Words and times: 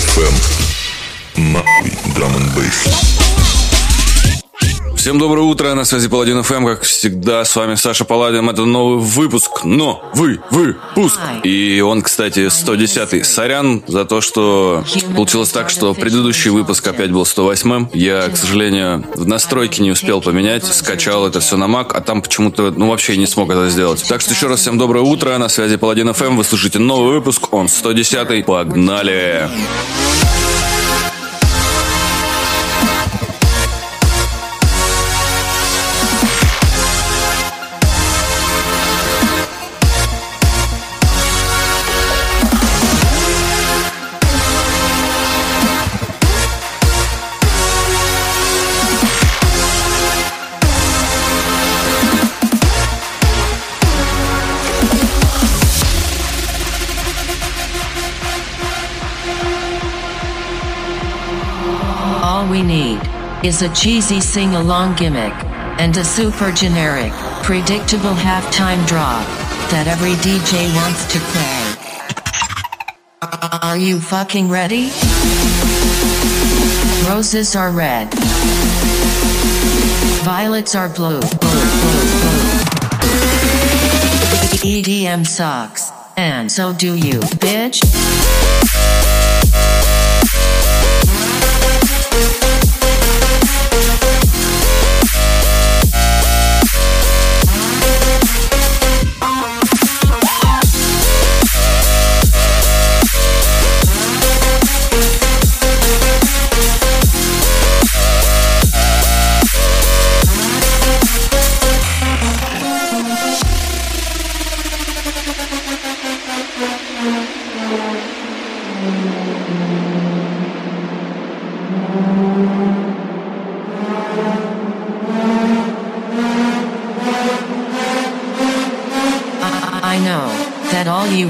FM. 0.00 0.34
Нахуй 1.52 1.92
драм 2.14 2.34
н 2.36 3.19
Всем 5.00 5.18
доброе 5.18 5.44
утро, 5.44 5.72
на 5.72 5.86
связи 5.86 6.08
Паладин 6.10 6.42
ФМ, 6.42 6.66
как 6.66 6.82
всегда, 6.82 7.42
с 7.46 7.56
вами 7.56 7.74
Саша 7.74 8.04
Паладин, 8.04 8.50
это 8.50 8.66
новый 8.66 8.98
выпуск, 8.98 9.64
но 9.64 10.04
вы, 10.12 10.40
вы, 10.50 10.76
пуск. 10.94 11.18
И 11.42 11.80
он, 11.80 12.02
кстати, 12.02 12.48
110-й. 12.48 13.24
Сорян 13.24 13.82
за 13.86 14.04
то, 14.04 14.20
что 14.20 14.84
получилось 15.16 15.48
так, 15.48 15.70
что 15.70 15.94
предыдущий 15.94 16.50
выпуск 16.50 16.86
опять 16.86 17.10
был 17.10 17.22
108-м. 17.22 17.88
Я, 17.94 18.28
к 18.28 18.36
сожалению, 18.36 19.06
в 19.14 19.26
настройке 19.26 19.82
не 19.82 19.90
успел 19.90 20.20
поменять, 20.20 20.66
скачал 20.66 21.26
это 21.26 21.40
все 21.40 21.56
на 21.56 21.64
Mac, 21.64 21.92
а 21.94 22.02
там 22.02 22.20
почему-то, 22.20 22.70
ну, 22.70 22.90
вообще 22.90 23.16
не 23.16 23.26
смог 23.26 23.50
это 23.50 23.70
сделать. 23.70 24.04
Так 24.06 24.20
что 24.20 24.32
еще 24.32 24.48
раз 24.48 24.60
всем 24.60 24.76
доброе 24.76 25.00
утро, 25.00 25.38
на 25.38 25.48
связи 25.48 25.78
Паладин 25.78 26.12
ФМ, 26.12 26.36
вы 26.36 26.44
слушаете 26.44 26.78
новый 26.78 27.14
выпуск, 27.14 27.54
он 27.54 27.68
110-й, 27.68 28.42
погнали! 28.42 29.48
Погнали! 29.48 30.39
Is 63.42 63.62
a 63.62 63.74
cheesy 63.74 64.20
sing-along 64.20 64.94
gimmick, 64.96 65.32
and 65.80 65.96
a 65.96 66.04
super 66.04 66.52
generic, 66.52 67.10
predictable 67.42 68.12
halftime 68.12 68.86
drop 68.86 69.24
that 69.70 69.86
every 69.86 70.12
DJ 70.16 70.68
wants 70.76 71.06
to 71.10 71.18
play. 71.32 71.70
Are 73.62 73.78
you 73.78 73.98
fucking 73.98 74.50
ready? 74.50 74.90
Roses 77.08 77.56
are 77.56 77.70
red. 77.70 78.12
Violets 80.22 80.74
are 80.74 80.90
blue. 80.90 81.20
EDM 84.60 85.26
sucks. 85.26 85.90
And 86.18 86.52
so 86.52 86.74
do 86.74 86.94
you, 86.94 87.20
bitch. 87.40 87.80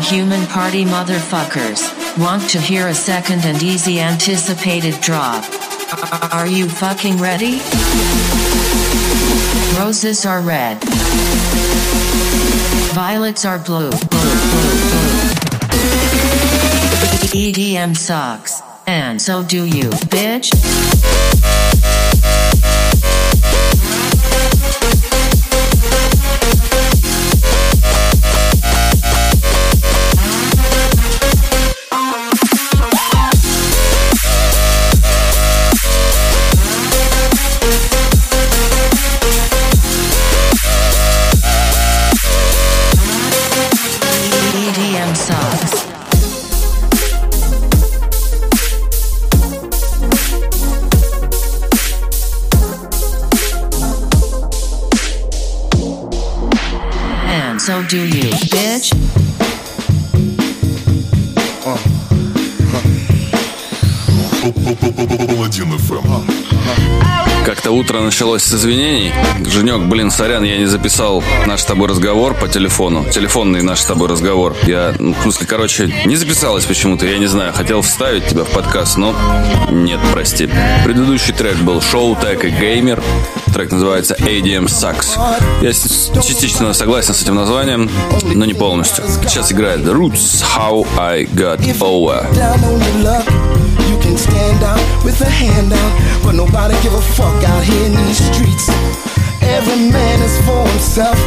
Human 0.00 0.46
party 0.46 0.84
motherfuckers, 0.84 1.80
want 2.18 2.48
to 2.50 2.60
hear 2.60 2.88
a 2.88 2.94
second 2.94 3.44
and 3.44 3.62
easy 3.62 4.00
anticipated 4.00 5.00
drop. 5.00 5.44
Are 6.32 6.46
you 6.46 6.68
fucking 6.68 7.18
ready? 7.18 7.60
Roses 9.78 10.26
are 10.26 10.40
red. 10.40 10.78
Violets 12.94 13.44
are 13.44 13.58
blue. 13.58 13.90
Blue, 13.90 13.98
blue, 14.52 14.76
blue. 14.90 15.20
EDM 17.32 17.96
sucks. 17.96 18.60
And 18.86 19.20
so 19.20 19.42
do 19.44 19.64
you, 19.64 19.90
bitch. 20.10 20.50
Do 57.90 58.06
you, 58.06 58.30
bitch. 58.52 58.92
Как-то 67.44 67.72
утро 67.72 68.00
началось 68.00 68.44
с 68.44 68.54
извинений. 68.54 69.12
Женек, 69.44 69.80
блин, 69.88 70.12
сорян, 70.12 70.44
я 70.44 70.58
не 70.58 70.66
записал 70.66 71.24
наш 71.46 71.62
с 71.62 71.64
тобой 71.64 71.88
разговор 71.88 72.34
по 72.34 72.46
телефону. 72.46 73.04
Телефонный 73.10 73.62
наш 73.62 73.80
с 73.80 73.86
тобой 73.86 74.08
разговор. 74.08 74.54
Я, 74.62 74.94
ну, 75.00 75.12
в 75.12 75.22
смысле, 75.22 75.48
короче, 75.48 75.92
не 76.06 76.14
записалось 76.14 76.66
почему-то, 76.66 77.06
я 77.06 77.18
не 77.18 77.26
знаю. 77.26 77.52
Хотел 77.52 77.82
вставить 77.82 78.28
тебя 78.28 78.44
в 78.44 78.50
подкаст, 78.50 78.98
но 78.98 79.16
нет, 79.68 79.98
прости. 80.12 80.48
Предыдущий 80.84 81.34
трек 81.34 81.56
был 81.56 81.82
Шоу 81.82 82.14
Тек 82.14 82.44
и 82.44 82.50
Геймер. 82.50 83.02
Трек 83.52 83.72
называется 83.72 84.14
ADM 84.14 84.66
Sucks. 84.66 85.18
Я 85.60 85.72
частично 85.72 86.72
согласен 86.72 87.14
с 87.14 87.22
этим 87.22 87.34
названием, 87.34 87.90
но 88.34 88.44
не 88.44 88.54
полностью. 88.54 89.04
Сейчас 89.26 89.52
играет 89.52 89.80
The 89.80 89.92
Roots 89.92 90.44
How 90.56 90.86
I 90.98 91.24
Got 91.24 91.60
Over. 91.80 92.26
can 94.00 94.16
stand 94.16 94.64
out 94.64 94.80
with 95.04 95.20
a 95.20 95.28
hand 95.28 95.72
out, 95.72 95.92
but 96.24 96.34
nobody 96.34 96.74
give 96.82 96.94
a 96.94 97.02
fuck 97.18 97.36
out 97.44 97.62
here 97.62 97.84
in 97.86 97.92
these 98.06 98.18
streets. 98.32 98.68
Every 99.42 99.90
man 99.90 100.22
is 100.22 100.36
for 100.46 100.62
himself, 100.72 101.18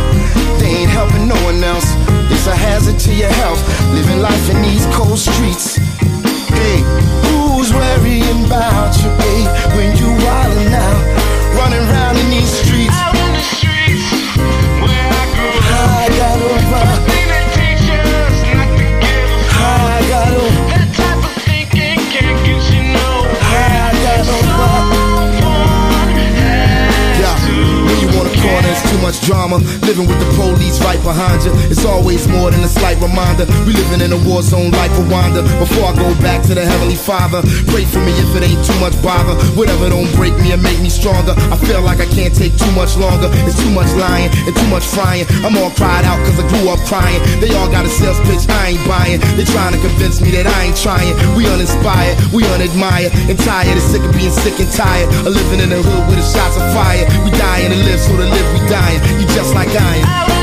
they 0.60 0.82
ain't 0.82 0.90
helping 0.90 1.28
no 1.28 1.36
one 1.44 1.64
else. 1.64 1.86
It's 2.32 2.48
a 2.48 2.56
hazard 2.56 3.00
to 3.00 3.14
your 3.14 3.30
health, 3.44 3.62
living 3.94 4.20
life 4.22 4.50
in 4.50 4.63
Living 29.94 30.08
with 30.08 30.20
the 30.22 30.34
police 30.34 30.53
right 30.84 31.02
behind 31.02 31.42
you. 31.44 31.52
It's 31.72 31.86
always 31.86 32.28
more 32.28 32.52
than 32.52 32.62
a 32.62 32.68
slight 32.68 33.00
reminder. 33.00 33.48
We 33.66 33.74
living 33.74 34.04
in 34.04 34.12
a 34.12 34.20
war 34.28 34.44
zone 34.44 34.72
like 34.72 34.92
Rwanda. 35.00 35.42
Before 35.58 35.90
I 35.90 35.96
go 35.96 36.12
back 36.22 36.44
to 36.48 36.54
the 36.54 36.62
Heavenly 36.62 37.00
Father, 37.00 37.42
pray 37.72 37.88
for 37.88 38.04
me 38.04 38.14
if 38.20 38.30
it 38.36 38.44
ain't 38.44 38.62
too 38.62 38.78
much 38.84 38.94
bother. 39.02 39.34
Whatever 39.56 39.90
don't 39.90 40.12
break 40.14 40.36
me 40.44 40.52
and 40.52 40.62
make 40.62 40.80
me 40.84 40.90
stronger. 40.92 41.34
I 41.50 41.56
feel 41.58 41.82
like 41.82 42.00
I 42.04 42.08
can't 42.12 42.36
take 42.36 42.54
too 42.60 42.72
much 42.76 42.96
longer. 43.00 43.32
It's 43.48 43.58
too 43.58 43.72
much 43.72 43.90
lying 43.96 44.30
and 44.46 44.54
too 44.54 44.70
much 44.70 44.84
crying. 44.92 45.26
I'm 45.42 45.56
all 45.58 45.72
cried 45.72 46.06
out 46.06 46.20
cause 46.28 46.38
I 46.38 46.46
grew 46.52 46.70
up 46.70 46.80
crying. 46.86 47.24
They 47.40 47.56
all 47.56 47.72
got 47.72 47.88
a 47.88 47.90
sales 47.90 48.20
pitch 48.28 48.46
I 48.52 48.76
ain't 48.76 48.84
buying. 48.86 49.20
They 49.40 49.48
trying 49.48 49.74
to 49.74 49.80
convince 49.80 50.20
me 50.20 50.36
that 50.36 50.46
I 50.46 50.70
ain't 50.70 50.78
trying. 50.78 51.16
We 51.34 51.48
uninspired, 51.48 52.20
we 52.36 52.44
unadmired, 52.52 53.16
and 53.32 53.40
tired. 53.40 53.76
It's 53.80 53.88
sick 53.88 54.04
of 54.04 54.12
being 54.14 54.36
sick 54.36 54.60
and 54.60 54.72
tired. 54.72 55.08
Of 55.24 55.32
living 55.32 55.64
in 55.64 55.70
the 55.72 55.80
hood 55.80 56.04
with 56.12 56.20
the 56.20 56.28
shots 56.28 56.60
of 56.60 56.66
fire. 56.76 57.08
We 57.24 57.32
dying 57.32 57.72
to 57.72 57.80
live, 57.88 58.00
so 58.00 58.16
to 58.20 58.28
live 58.28 58.48
we 58.52 58.60
dying. 58.68 59.00
You 59.20 59.26
just 59.32 59.56
like 59.56 59.72
I 59.72 60.04
am. 60.04 60.43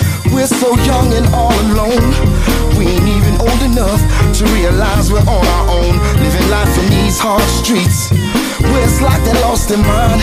We're 0.33 0.47
so 0.47 0.75
young 0.87 1.13
and 1.13 1.27
all 1.35 1.53
alone. 1.71 2.11
We 2.77 2.87
ain't 2.87 3.07
even 3.07 3.35
old 3.39 3.61
enough 3.61 4.01
to 4.39 4.45
realize 4.55 5.11
we're 5.11 5.19
on 5.27 5.45
our 5.45 5.65
own, 5.69 5.93
living 6.23 6.47
life 6.49 6.71
in 6.81 6.89
these 6.89 7.19
hard 7.19 7.43
streets. 7.61 8.09
It's 8.81 9.01
like 9.01 9.21
they 9.23 9.33
lost 9.41 9.69
their 9.69 9.77
mind. 9.77 10.21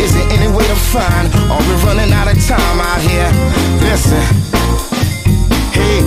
Is 0.00 0.14
there 0.14 0.28
any 0.32 0.48
way 0.48 0.66
to 0.66 0.74
find? 0.74 1.28
Are 1.52 1.60
we 1.60 1.74
running 1.84 2.12
out 2.12 2.26
of 2.26 2.38
time 2.42 2.80
out 2.80 3.00
here? 3.04 3.30
Listen. 3.84 4.24
Hey, 5.76 6.00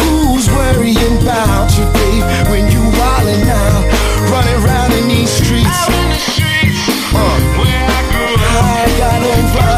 who's 0.00 0.48
worrying 0.48 1.16
about 1.20 1.68
you, 1.76 1.84
babe, 1.92 2.24
when 2.48 2.64
you 2.70 2.80
wildin' 2.96 3.46
out, 3.50 3.82
running 4.30 4.56
around 4.64 4.92
in 4.92 5.08
these 5.08 5.30
streets? 5.30 5.66
Out 5.66 5.92
in 5.92 6.08
the 6.08 6.18
streets, 6.18 6.80
Uh, 7.12 7.36
where 7.58 7.84
I 7.84 8.00
grew 8.14 8.34
up. 8.38 8.64
I 8.64 8.86
got 9.02 9.20
over, 9.34 9.69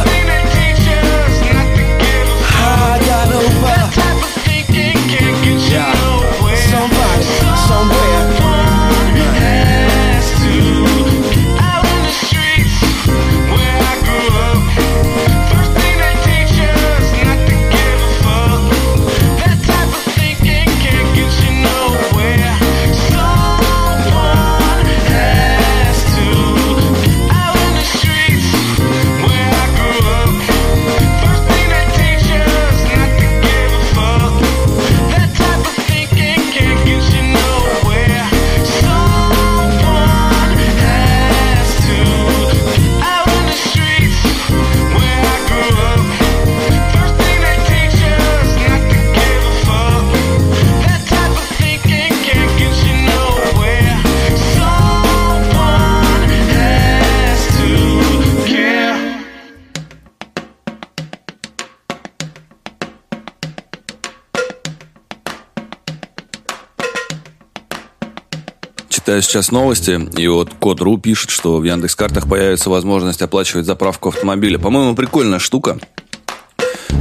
Читаю 69.12 69.22
сейчас 69.24 69.50
новости, 69.50 70.00
и 70.16 70.26
вот 70.26 70.54
Код.ру 70.58 70.96
пишет, 70.96 71.28
что 71.28 71.58
в 71.58 71.64
Яндекс.Картах 71.64 72.26
появится 72.26 72.70
возможность 72.70 73.20
оплачивать 73.20 73.66
заправку 73.66 74.08
автомобиля. 74.08 74.58
По-моему, 74.58 74.94
прикольная 74.94 75.38
штука, 75.38 75.78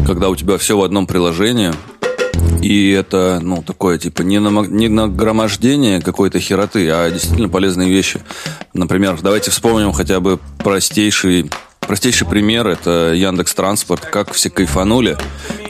когда 0.05 0.27
у 0.27 0.35
тебя 0.35 0.57
все 0.57 0.77
в 0.77 0.83
одном 0.83 1.07
приложении, 1.07 1.71
и 2.61 2.91
это, 2.91 3.39
ну, 3.41 3.63
такое, 3.63 3.97
типа, 3.97 4.23
не, 4.23 4.39
нама- 4.39 4.67
не 4.67 4.89
нагромождение 4.89 6.01
какой-то 6.01 6.41
хероты, 6.41 6.89
а 6.89 7.09
действительно 7.09 7.47
полезные 7.47 7.89
вещи. 7.89 8.19
Например, 8.73 9.17
давайте 9.21 9.49
вспомним 9.49 9.93
хотя 9.93 10.19
бы 10.19 10.37
простейший, 10.57 11.49
простейший 11.79 12.27
пример. 12.27 12.67
Это 12.67 13.13
Яндекс 13.13 13.53
Транспорт. 13.53 14.01
Как 14.01 14.33
все 14.33 14.49
кайфанули, 14.49 15.17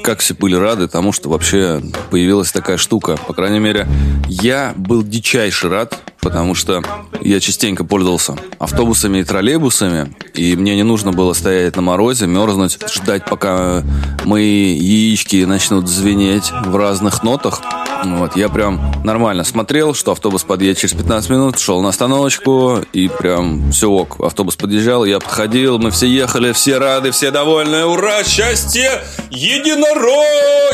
как 0.03 0.21
все 0.21 0.33
были 0.33 0.55
рады 0.55 0.87
тому, 0.87 1.11
что 1.11 1.29
вообще 1.29 1.83
появилась 2.09 2.51
такая 2.51 2.77
штука. 2.77 3.15
По 3.27 3.33
крайней 3.33 3.59
мере, 3.59 3.87
я 4.27 4.73
был 4.75 5.03
дичайше 5.03 5.69
рад, 5.69 5.99
потому 6.21 6.55
что 6.55 6.81
я 7.21 7.39
частенько 7.39 7.83
пользовался 7.83 8.35
автобусами 8.59 9.19
и 9.19 9.23
троллейбусами, 9.23 10.13
и 10.33 10.55
мне 10.55 10.75
не 10.75 10.83
нужно 10.83 11.11
было 11.11 11.33
стоять 11.33 11.75
на 11.75 11.81
морозе, 11.81 12.27
мерзнуть, 12.27 12.77
ждать, 12.91 13.25
пока 13.25 13.83
мои 14.23 14.73
яички 14.75 15.43
начнут 15.45 15.87
звенеть 15.87 16.51
в 16.65 16.75
разных 16.75 17.23
нотах. 17.23 17.61
Вот, 18.03 18.35
я 18.35 18.49
прям 18.49 18.81
нормально 19.03 19.43
смотрел, 19.43 19.93
что 19.93 20.11
автобус 20.11 20.43
подъедет 20.43 20.77
через 20.79 20.93
15 20.95 21.29
минут, 21.29 21.59
шел 21.59 21.81
на 21.81 21.89
остановочку, 21.89 22.79
и 22.93 23.07
прям 23.07 23.71
все 23.71 23.89
ок. 23.89 24.15
Автобус 24.19 24.55
подъезжал, 24.55 25.05
я 25.05 25.19
подходил, 25.19 25.77
мы 25.77 25.91
все 25.91 26.07
ехали, 26.07 26.51
все 26.51 26.79
рады, 26.79 27.11
все 27.11 27.29
довольны. 27.31 27.85
Ура, 27.85 28.23
счастье, 28.23 29.03
единороги! 29.29 30.71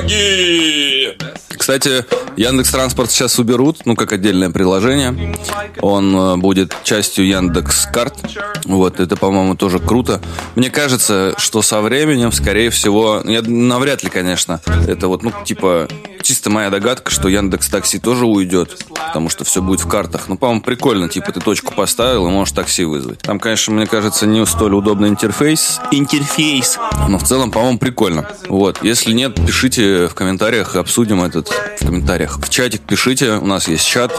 Кстати, 1.58 2.06
Яндекс 2.38 2.72
Транспорт 2.72 3.12
сейчас 3.12 3.40
уберут, 3.40 3.86
ну, 3.86 3.96
как 3.96 4.14
отдельное 4.14 4.52
приложение. 4.52 5.37
Он 5.82 6.16
э, 6.16 6.38
будет 6.38 6.76
частью 6.84 7.28
Яндекс 7.28 7.88
Карт. 7.92 8.16
Вот, 8.66 9.00
это, 9.00 9.16
по-моему, 9.16 9.56
тоже 9.56 9.80
круто. 9.80 10.22
Мне 10.56 10.70
кажется, 10.70 11.34
что 11.38 11.62
со 11.62 11.82
временем, 11.82 12.32
скорее 12.32 12.70
всего, 12.70 13.22
я 13.26 13.42
навряд 13.42 14.04
ли, 14.04 14.10
конечно, 14.10 14.62
это 14.88 15.08
вот, 15.08 15.24
ну, 15.24 15.32
типа, 15.46 15.88
чисто 16.22 16.50
моя 16.50 16.70
догадка, 16.70 17.10
что 17.12 17.30
Яндекс 17.30 17.70
Такси 17.70 18.00
тоже 18.00 18.26
уйдет, 18.26 18.86
потому 18.90 19.30
что 19.30 19.46
все 19.46 19.62
будет 19.62 19.80
в 19.80 19.88
картах. 19.88 20.28
Ну, 20.28 20.38
по-моему, 20.38 20.62
прикольно, 20.62 21.08
типа, 21.10 21.32
ты 21.32 21.40
точку 21.40 21.74
поставил 21.74 22.28
и 22.28 22.30
можешь 22.30 22.54
такси 22.54 22.84
вызвать. 22.84 23.20
Там, 23.20 23.40
конечно, 23.40 23.74
мне 23.74 23.88
кажется, 23.88 24.26
не 24.26 24.46
столь 24.46 24.76
удобный 24.76 25.10
интерфейс. 25.10 25.80
Интерфейс. 25.92 26.78
Но 27.08 27.18
в 27.18 27.24
целом, 27.24 27.52
по-моему, 27.52 27.80
прикольно. 27.80 28.28
Вот, 28.50 28.84
если 28.84 29.14
нет, 29.14 29.36
пишите 29.36 30.08
в 30.08 30.16
комментариях, 30.16 30.76
обсудим 30.76 31.24
этот 31.24 31.50
в 31.80 31.86
комментариях. 31.86 32.40
В 32.40 32.50
чатик 32.50 32.82
пишите, 32.82 33.34
у 33.34 33.46
нас 33.46 33.68
есть 33.68 33.86
чат. 33.86 34.12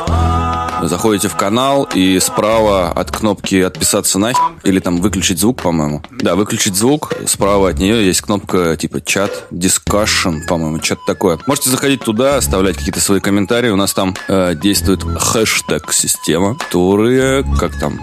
Заходите 0.83 1.29
в 1.29 1.37
канал 1.37 1.89
и 1.93 2.19
справа 2.21 2.91
от 2.91 3.11
кнопки 3.11 3.61
«Отписаться 3.61 4.19
нахер» 4.19 4.43
или 4.65 4.79
там 4.79 5.01
«Выключить 5.01 5.39
звук», 5.39 5.63
по-моему. 5.63 6.03
Да, 6.11 6.37
«Выключить 6.37 6.77
звук». 6.77 7.13
Справа 7.27 7.71
от 7.71 7.79
нее 7.79 8.07
есть 8.07 8.21
кнопка 8.21 8.77
типа 8.77 9.01
«Чат», 9.01 9.45
«Discussion», 9.51 10.47
по-моему, 10.47 10.83
что-то 10.83 11.03
такое. 11.07 11.39
Можете 11.47 11.71
заходить 11.71 12.01
туда, 12.01 12.37
оставлять 12.37 12.77
какие-то 12.77 13.01
свои 13.01 13.21
комментарии. 13.21 13.71
У 13.71 13.77
нас 13.77 13.93
там 13.93 14.15
э, 14.29 14.55
действует 14.55 15.03
хэштег-система, 15.03 16.57
которая, 16.57 17.43
как 17.59 17.79
там, 17.79 18.01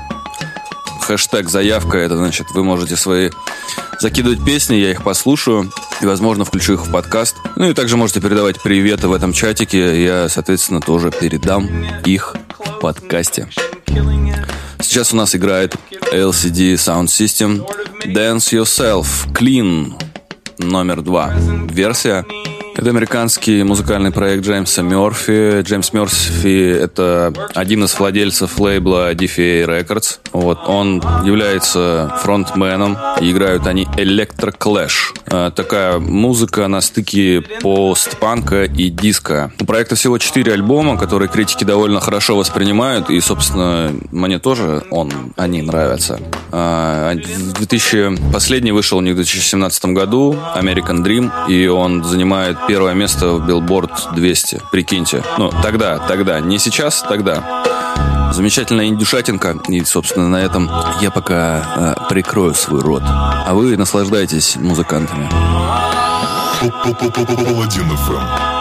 хэштег 1.05 1.49
заявка, 1.49 1.97
это 1.97 2.17
значит, 2.17 2.47
вы 2.53 2.63
можете 2.63 2.95
свои 2.95 3.29
закидывать 3.99 4.43
песни, 4.43 4.75
я 4.75 4.91
их 4.91 5.03
послушаю 5.03 5.71
и, 6.01 6.05
возможно, 6.05 6.45
включу 6.45 6.73
их 6.73 6.85
в 6.85 6.91
подкаст. 6.91 7.35
Ну 7.55 7.69
и 7.69 7.73
также 7.73 7.95
можете 7.95 8.21
передавать 8.21 8.61
приветы 8.61 9.07
в 9.07 9.13
этом 9.13 9.31
чатике, 9.31 10.03
я, 10.03 10.29
соответственно, 10.29 10.81
тоже 10.81 11.11
передам 11.11 11.69
их 12.05 12.35
подкасте. 12.81 13.47
Сейчас 14.81 15.13
у 15.13 15.15
нас 15.15 15.35
играет 15.35 15.75
LCD 16.11 16.75
Sound 16.75 17.05
System 17.05 17.65
Dance 18.05 18.53
Yourself 18.53 19.05
Clean 19.33 19.93
номер 20.57 21.01
два. 21.01 21.33
Версия 21.69 22.25
это 22.77 22.89
американский 22.89 23.63
музыкальный 23.63 24.11
проект 24.11 24.43
Джеймса 24.43 24.81
Мерфи. 24.81 25.61
Джеймс 25.61 25.93
Мерфи– 25.93 26.71
это 26.81 27.33
один 27.53 27.85
из 27.85 27.97
владельцев 27.97 28.59
лейбла 28.59 29.13
DFA 29.13 29.65
Records. 29.65 30.19
Вот, 30.33 30.59
он 30.67 31.01
является 31.23 32.13
фронтменом. 32.21 32.97
Играют 33.21 33.65
они 33.65 33.85
Electro 33.95 34.53
Clash. 34.57 35.15
Э, 35.27 35.51
Такая 35.55 35.99
музыка 35.99 36.67
на 36.67 36.81
стыке 36.81 37.41
постпанка 37.61 38.65
и 38.65 38.89
диска. 38.89 39.53
У 39.61 39.65
проекта 39.65 39.95
всего 39.95 40.17
четыре 40.17 40.51
альбома, 40.51 40.97
которые 40.97 41.29
критики 41.29 41.63
довольно 41.63 42.01
хорошо 42.01 42.35
воспринимают. 42.35 43.09
И, 43.09 43.21
собственно, 43.21 43.91
мне 44.11 44.37
тоже 44.37 44.83
он, 44.91 45.11
они 45.37 45.61
нравятся. 45.61 46.19
А, 46.51 47.13
В 47.15 47.53
2000... 47.53 48.33
Последний 48.33 48.73
вышел 48.73 48.97
у 48.97 49.01
них 49.01 49.13
в 49.13 49.15
2017 49.15 49.85
году, 49.85 50.35
American 50.57 51.03
Dream, 51.03 51.31
и 51.47 51.67
он 51.67 52.03
занимает 52.03 52.57
первое 52.67 52.93
место 52.93 53.33
в 53.33 53.49
Billboard 53.49 54.13
200. 54.15 54.61
Прикиньте. 54.71 55.23
Ну, 55.37 55.51
тогда, 55.61 55.99
тогда. 55.99 56.39
Не 56.39 56.59
сейчас, 56.59 57.03
тогда. 57.07 57.63
Замечательная 58.33 58.87
индюшатинка. 58.87 59.57
И, 59.67 59.83
собственно, 59.83 60.27
на 60.27 60.37
этом 60.37 60.69
я 61.01 61.11
пока 61.11 61.95
э, 61.99 62.09
прикрою 62.09 62.53
свой 62.53 62.81
рот. 62.81 63.03
А 63.05 63.53
вы 63.53 63.77
наслаждайтесь 63.77 64.55
музыкантами. 64.57 65.29
Паладин 67.45 67.97
ФМ. 67.97 68.54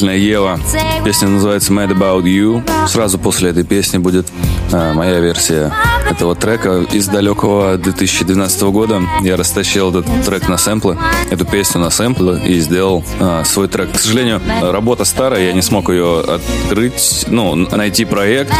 Замечательная 0.00 0.16
Ева. 0.16 0.58
Песня 1.04 1.28
называется 1.28 1.74
Mad 1.74 1.90
About 1.90 2.22
You. 2.22 2.62
Сразу 2.88 3.18
после 3.18 3.50
этой 3.50 3.64
песни 3.64 3.98
будет 3.98 4.28
а, 4.72 4.94
моя 4.94 5.20
версия 5.20 5.74
этого 6.10 6.34
трека 6.34 6.86
из 6.90 7.06
далекого 7.06 7.76
2012 7.76 8.62
года. 8.62 9.02
Я 9.20 9.36
растащил 9.36 9.90
этот 9.90 10.06
трек 10.24 10.48
на 10.48 10.56
сэмплы, 10.56 10.96
эту 11.30 11.44
песню 11.44 11.82
на 11.82 11.90
сэмплы 11.90 12.40
и 12.46 12.60
сделал 12.60 13.04
а, 13.20 13.44
свой 13.44 13.68
трек. 13.68 13.92
К 13.92 13.98
сожалению, 13.98 14.40
работа 14.62 15.04
старая, 15.04 15.48
я 15.48 15.52
не 15.52 15.62
смог 15.62 15.90
ее 15.90 16.20
открыть, 16.20 17.26
ну, 17.28 17.54
найти 17.54 18.06
проект, 18.06 18.54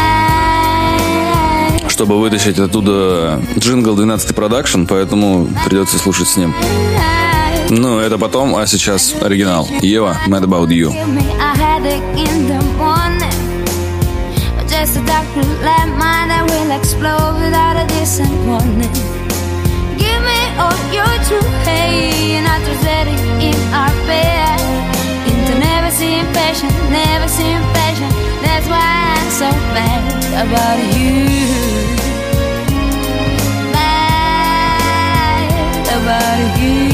чтобы 1.87 2.19
вытащить 2.19 2.59
оттуда 2.59 3.41
джингл 3.57 3.95
12 3.95 4.35
продакшн, 4.35 4.85
поэтому 4.85 5.47
придется 5.65 5.97
слушать 5.97 6.27
с 6.27 6.37
ним. 6.37 6.53
Ну, 7.73 7.99
это 7.99 8.17
потом, 8.17 8.53
а 8.57 8.67
сейчас 8.67 9.15
оригинал. 9.21 9.65
Ева, 9.81 10.17
Mad 10.27 10.43
About 10.43 10.67
You. 10.67 10.91
Just 14.67 14.97
a 14.97 15.01
dark 15.05 15.25
black 15.61 15.87
mind 15.87 16.31
that 16.31 16.43
will 16.49 16.71
explode 16.77 17.39
without 17.39 17.77
a 17.77 17.85
decent 17.87 18.31
warning. 18.45 18.91
Give 19.97 20.21
me 20.29 20.41
all 20.59 20.75
your 20.91 21.13
true 21.27 21.49
hate 21.63 22.35
and 22.37 22.45
not 22.45 22.61
just 22.65 22.83
let 22.83 23.07
it 23.07 23.19
in 23.39 23.55
our 23.73 23.93
bed. 24.07 24.59
Into 25.27 25.53
never 25.59 25.91
seem 25.91 26.25
patient, 26.33 26.73
never 26.89 27.27
seem 27.27 27.61
patient. 27.73 28.13
That's 28.43 28.67
why 28.67 28.83
I'm 29.15 29.29
so 29.29 29.49
mad 29.75 30.01
about 30.43 30.79
you. 30.97 31.27
Mad 33.71 35.51
about 35.87 36.59
you. 36.61 36.90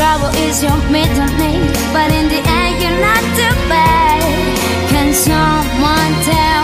Trouble 0.00 0.32
is 0.48 0.62
your 0.62 0.78
middle 0.88 1.28
name, 1.36 1.60
but 1.92 2.10
in 2.10 2.26
the 2.32 2.40
end 2.40 2.80
you're 2.80 3.00
not 3.04 3.20
too 3.36 3.54
bad. 3.68 4.24
Can 4.88 5.12
someone 5.12 6.12
tell 6.24 6.59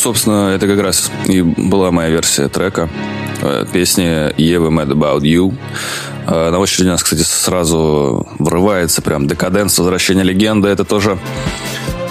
собственно, 0.00 0.50
это 0.54 0.66
как 0.66 0.80
раз 0.80 1.10
и 1.26 1.42
была 1.42 1.90
моя 1.90 2.08
версия 2.10 2.48
трека. 2.48 2.88
э, 3.42 3.64
Песни 3.72 4.32
Евы 4.40 4.68
Mad 4.68 4.88
About 4.88 5.20
You. 5.20 5.54
Э, 6.26 6.50
На 6.50 6.58
очереди 6.58 6.88
у 6.88 6.92
нас, 6.92 7.02
кстати, 7.02 7.22
сразу 7.22 8.26
врывается 8.38 9.02
прям 9.02 9.26
декаденс, 9.26 9.78
возвращение 9.78 10.24
легенды. 10.24 10.68
Это 10.68 10.84
тоже 10.84 11.18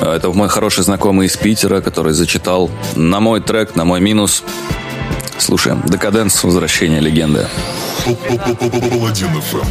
э, 0.02 0.12
это 0.15 0.30
мой 0.32 0.49
хороший 0.49 0.84
знакомый 0.84 1.28
из 1.28 1.36
Питера, 1.38 1.82
который 1.82 2.13
зачитал 2.13 2.69
на 2.95 3.19
мой 3.19 3.41
трек, 3.41 3.75
на 3.75 3.86
мой 3.86 3.99
минус. 4.02 4.43
Слушаем. 5.38 5.82
Декаденс, 5.88 6.43
возвращение 6.43 6.99
легенды. 6.99 7.47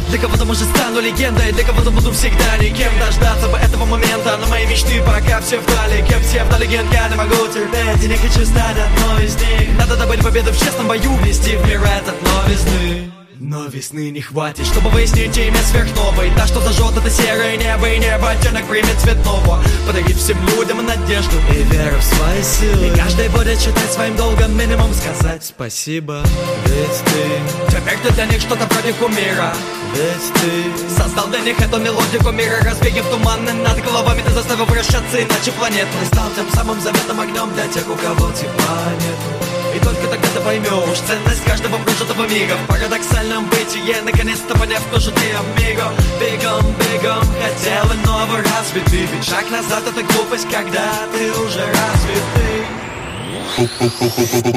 Для 0.09 0.17
кого-то 0.17 0.45
может 0.45 0.63
стану 0.69 1.01
легендой, 1.01 1.51
для 1.51 1.63
кого-то 1.63 1.91
буду 1.91 2.11
всегда 2.13 2.57
никем 2.57 2.91
Дождаться 2.99 3.49
бы 3.49 3.57
этого 3.57 3.85
момента, 3.85 4.37
но 4.39 4.47
мои 4.47 4.65
мечты 4.65 5.01
пока 5.01 5.41
все 5.41 5.59
вдалеке 5.59 6.15
Псевдолегенд 6.19 6.91
я 6.93 7.09
не 7.09 7.15
могу 7.15 7.35
терпеть 7.53 8.03
и 8.03 8.07
не 8.07 8.15
хочу 8.15 8.45
стать 8.45 8.77
одной 8.77 9.25
из 9.25 9.35
них 9.35 9.77
Надо 9.77 9.97
добыть 9.97 10.21
победу 10.21 10.51
в 10.51 10.57
честном 10.57 10.87
бою, 10.87 11.13
внести 11.15 11.57
в 11.57 11.67
мир 11.67 11.81
этот 11.81 12.15
новизны 12.21 13.18
но 13.39 13.65
весны 13.65 14.11
не 14.11 14.21
хватит, 14.21 14.65
чтобы 14.65 14.89
выяснить 14.89 15.37
имя 15.37 15.61
сверхновой. 15.63 16.31
Та, 16.35 16.45
что 16.45 16.59
зажжет 16.59 16.97
это 16.97 17.09
серое 17.09 17.57
небо 17.57 17.89
и 17.89 17.97
небо 17.97 18.29
оттенок 18.29 18.65
примет 18.65 18.99
цветного. 18.99 19.63
Подарить 19.87 20.17
всем 20.17 20.37
людям 20.47 20.85
надежду 20.85 21.35
и 21.51 21.63
веру 21.63 21.97
в 21.97 22.03
свои 22.03 22.43
силы. 22.43 22.87
И 22.87 22.95
каждый 22.97 23.29
будет 23.29 23.59
считать 23.59 23.91
своим 23.91 24.15
долгом 24.17 24.57
минимум 24.57 24.93
сказать 24.93 25.45
спасибо. 25.45 26.23
Ведь 26.65 27.03
ты 27.05 27.77
Теперь 27.77 27.97
ты 28.03 28.13
для 28.13 28.25
них 28.25 28.41
что-то 28.41 28.65
вроде 28.65 28.93
кумира. 28.93 29.53
Ведь 29.95 30.33
ты 30.33 31.01
Создал 31.01 31.27
для 31.27 31.39
них 31.39 31.59
эту 31.59 31.79
мелодику 31.79 32.31
мира 32.31 32.59
Развеяв 32.61 33.09
туманы 33.09 33.53
над 33.53 33.83
головами 33.83 34.21
Ты 34.21 34.31
заставил 34.33 34.65
вращаться 34.65 35.17
иначе 35.17 35.51
планету 35.57 35.87
Ты 35.99 36.05
стал 36.05 36.29
тем 36.35 36.47
самым 36.53 36.79
заветным 36.79 37.19
огнем 37.19 37.51
для 37.55 37.67
тех, 37.67 37.89
у 37.89 37.95
кого 37.95 38.31
тепла 38.31 38.77
нету 38.99 39.58
и 39.75 39.79
только 39.79 40.07
тогда 40.07 40.27
ты 40.33 40.39
поймешь 40.41 40.99
ценность 41.07 41.43
каждого 41.45 41.77
прожитого 41.77 42.27
мига 42.27 42.55
В 42.63 42.67
парадоксальном 42.67 43.45
бытие, 43.49 44.01
наконец-то 44.03 44.57
поняв, 44.57 44.81
кто 44.87 44.99
же 44.99 45.11
ты, 45.11 45.21
амиго 45.31 45.91
Бегом, 46.19 46.73
бегом, 46.79 47.23
хотел 47.41 47.85
иного 47.93 48.37
развитый 48.37 49.07
Ведь 49.13 49.23
шаг 49.23 49.49
назад 49.51 49.83
это 49.87 50.01
глупость, 50.13 50.47
когда 50.49 50.91
ты 51.13 51.31
уже 51.31 51.59
развитый 51.59 52.65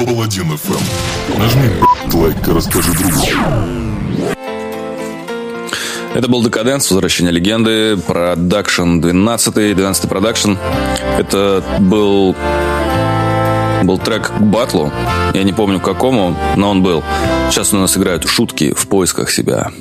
Паладин 0.05 0.57
ФМ. 0.57 1.37
Нажми, 1.37 1.67
блядь, 1.67 2.13
лайк 2.13 2.47
и 2.47 2.51
расскажи 2.51 2.91
другу. 2.93 4.33
Это 6.13 6.27
был 6.27 6.43
Декаденс, 6.43 6.89
Возвращение 6.91 7.33
легенды, 7.33 7.97
продакшн 7.97 8.99
12, 8.99 9.75
12 9.75 10.09
продакшн. 10.09 10.53
Это 11.17 11.63
был 11.79 12.35
был 13.83 13.97
трек 13.97 14.31
к 14.31 14.41
батлу. 14.41 14.91
Я 15.33 15.43
не 15.43 15.53
помню 15.53 15.79
к 15.79 15.85
какому, 15.85 16.35
но 16.55 16.69
он 16.69 16.83
был. 16.83 17.03
Сейчас 17.49 17.73
у 17.73 17.77
нас 17.77 17.97
играют 17.97 18.27
шутки 18.27 18.73
в 18.73 18.87
поисках 18.87 19.29
себя. 19.29 19.71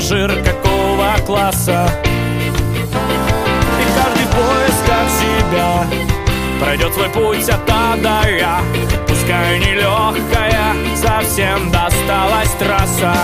Пассажир 0.00 0.32
какого 0.42 1.14
класса? 1.26 1.90
И 3.78 3.84
каждый 3.94 4.24
в 4.24 4.30
поисках 4.30 5.10
себя 5.20 5.86
Пройдет 6.58 6.94
свой 6.94 7.08
путь 7.10 7.48
от 7.48 7.68
А 7.68 7.96
до 7.96 8.28
Я. 8.30 8.60
Пускай 9.06 9.58
нелегкая, 9.58 10.74
совсем 10.96 11.70
досталась 11.70 12.50
трасса 12.58 13.14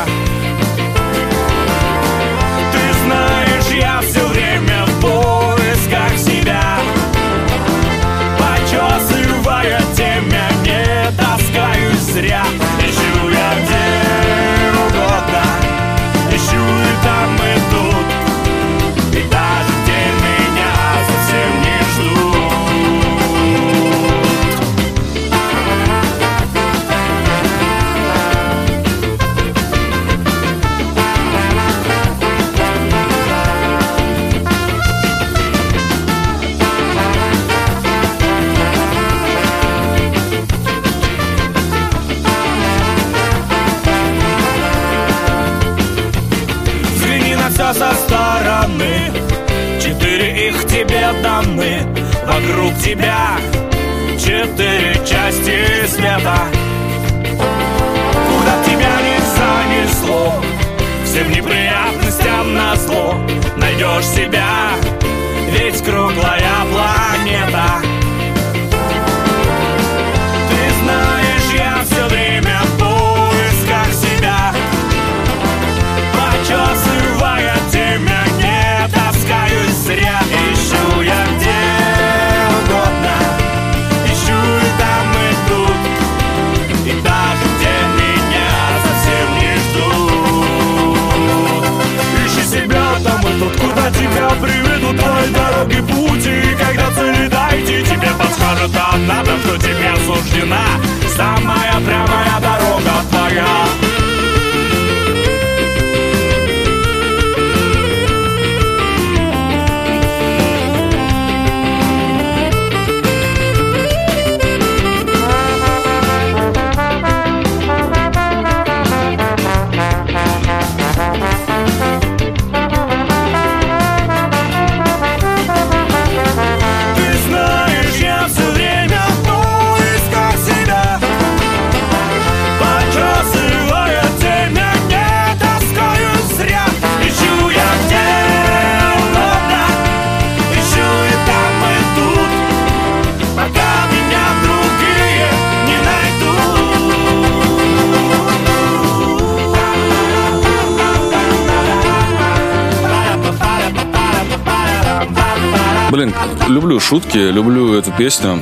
люблю 156.56 156.80
шутки, 156.80 157.18
люблю 157.18 157.74
эту 157.74 157.92
песню. 157.92 158.40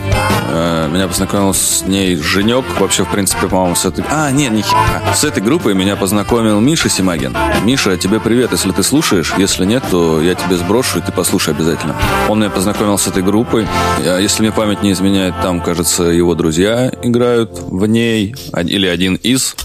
Э, 0.53 0.88
Меня 0.88 1.09
познакомил 1.09 1.53
с 1.53 1.83
ней 1.83 2.14
Женек. 2.14 2.64
Вообще, 2.79 3.05
в 3.05 3.09
принципе, 3.09 3.48
по-моему, 3.48 3.74
с 3.74 3.85
этой... 3.85 4.05
А, 4.09 4.31
нет, 4.31 4.53
не 4.53 4.62
хера. 4.62 5.03
С 5.16 5.24
этой 5.24 5.42
группой 5.42 5.74
меня 5.74 5.96
познакомил 5.96 6.61
Миша 6.61 6.88
Симагин. 6.88 7.37
Миша, 7.64 7.96
тебе 7.96 8.20
привет, 8.20 8.53
если 8.53 8.70
ты 8.70 8.85
слушаешь. 8.85 9.35
Если 9.37 9.64
нет, 9.64 9.83
то 9.90 10.22
я 10.22 10.37
тебе 10.37 10.57
сброшу, 10.57 10.98
и 11.00 11.03
ты 11.03 11.11
послушай 11.11 11.55
обязательно. 11.55 11.96
Он 12.29 12.38
меня 12.38 12.50
познакомил 12.50 12.98
с 12.98 13.09
этой 13.09 13.24
группой. 13.24 13.66
Я- 14.05 14.18
Если 14.18 14.42
мне 14.42 14.53
память 14.53 14.81
не 14.85 14.92
изменяет, 14.92 15.35
там, 15.42 15.61
кажется, 15.61 16.05
его 16.05 16.37
друзья 16.37 16.92
играют 17.03 17.50
в 17.59 17.85
ней. 17.87 18.37
Или 18.57 18.87
один 18.87 19.16
из. 19.16 19.57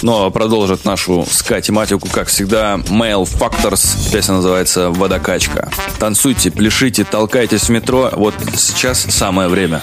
Но 0.00 0.30
продолжит 0.30 0.84
нашу 0.84 1.26
ска-тематику, 1.30 2.08
как 2.08 2.28
всегда, 2.28 2.76
Male 2.88 3.28
Factors. 3.28 4.10
Песня 4.10 4.34
называется 4.34 4.90
«Водокачка». 4.90 5.70
Танцуйте, 5.98 6.50
пляшите, 6.50 7.04
толкайтесь 7.04 7.64
в 7.64 7.68
метро. 7.68 8.10
Вот 8.12 8.34
сейчас 8.56 9.02
самое 9.02 9.48
время. 9.48 9.82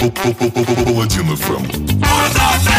Паладин 0.00 1.36
ФМ. 1.36 2.71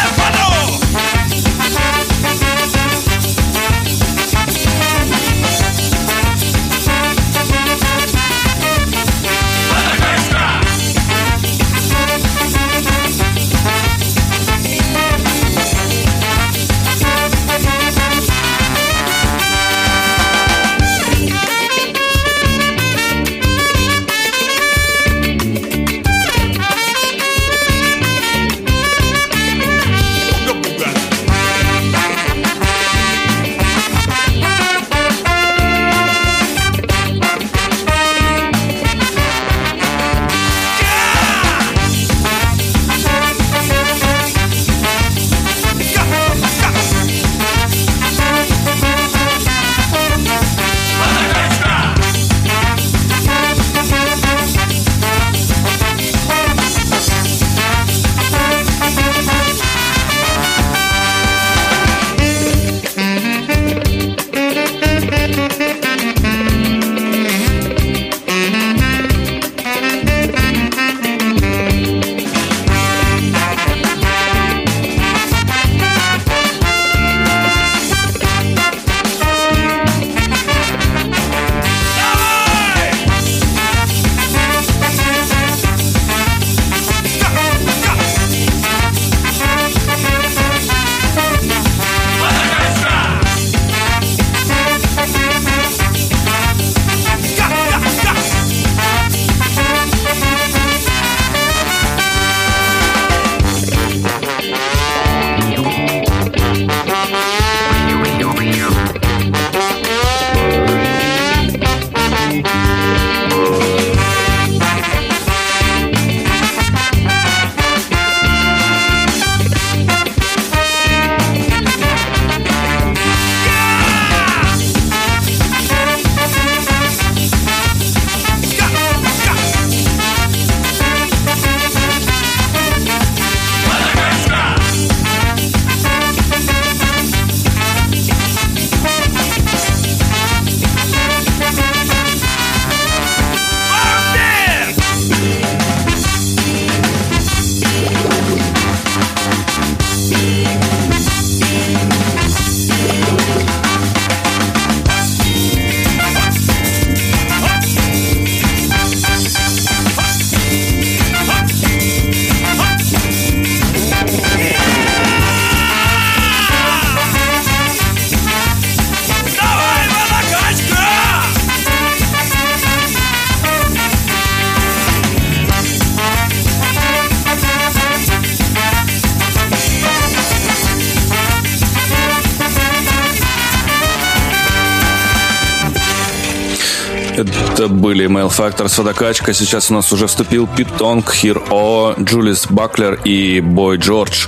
Это 187.64 187.72
были 187.72 188.10
Mail 188.10 188.28
Factors 188.28 188.78
водокачка. 188.78 189.32
Сейчас 189.32 189.72
у 189.72 189.74
нас 189.74 189.90
уже 189.94 190.08
вступил 190.08 190.48
Питонг, 190.48 191.14
Хиро, 191.14 191.96
Джулис 191.98 192.46
Баклер 192.50 193.00
и 193.06 193.40
Бой 193.40 193.78
Джордж. 193.78 194.28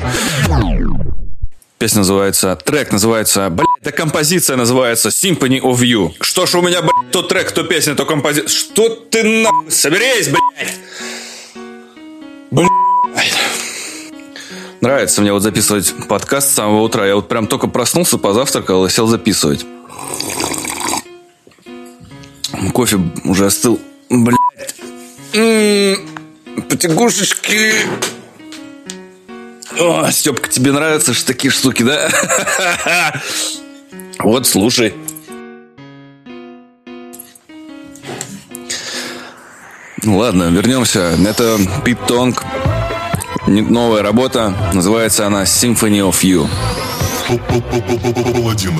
Песня 1.78 1.98
называется, 1.98 2.56
трек 2.56 2.94
называется, 2.94 3.50
блядь, 3.50 3.68
да 3.84 3.92
композиция 3.92 4.56
называется 4.56 5.10
Symphony 5.10 5.60
of 5.60 5.80
You. 5.80 6.14
Что 6.22 6.46
ж 6.46 6.56
у 6.56 6.62
меня, 6.62 6.82
блядь, 6.82 7.12
то 7.12 7.24
трек, 7.24 7.52
то 7.52 7.66
песня, 7.66 7.94
то 7.96 8.06
композиция. 8.06 8.48
Что 8.48 8.88
ты 8.88 9.24
нахуй, 9.24 9.70
соберись, 9.70 10.30
блядь. 10.30 10.80
Блядь. 12.52 12.70
Нравится 14.80 15.22
мне 15.22 15.34
вот 15.34 15.42
записывать 15.42 15.94
подкаст 16.08 16.52
с 16.52 16.54
самого 16.54 16.84
утра. 16.84 17.06
Я 17.06 17.18
вот 17.18 17.28
прям 17.28 17.48
только 17.48 17.68
проснулся, 17.68 18.18
позавтракал 18.18 18.86
и 18.86 18.90
сел 18.90 19.08
записывать. 19.08 19.66
Кофе 22.74 23.00
уже 23.24 23.46
остыл. 23.48 23.80
Блядь. 24.10 24.38
М, 25.34 25.98
Потягушечки. 26.70 27.74
О, 29.80 30.10
Степка, 30.12 30.50
тебе 30.50 30.72
нравятся 30.72 31.14
ж 31.14 31.22
такие 31.24 31.52
штуки, 31.52 31.84
да? 31.84 32.10
Вот, 34.20 34.48
слушай. 34.48 34.94
Ну 40.04 40.18
ладно, 40.18 40.44
вернемся. 40.50 41.18
Это 41.28 41.58
Пит 41.84 41.98
Тонг. 42.08 42.44
Новая 43.48 44.02
работа. 44.02 44.54
Называется 44.74 45.28
она 45.28 45.44
Symphony 45.44 46.00
of 46.10 46.22
You. 46.24 46.48
Паладин. 48.34 48.74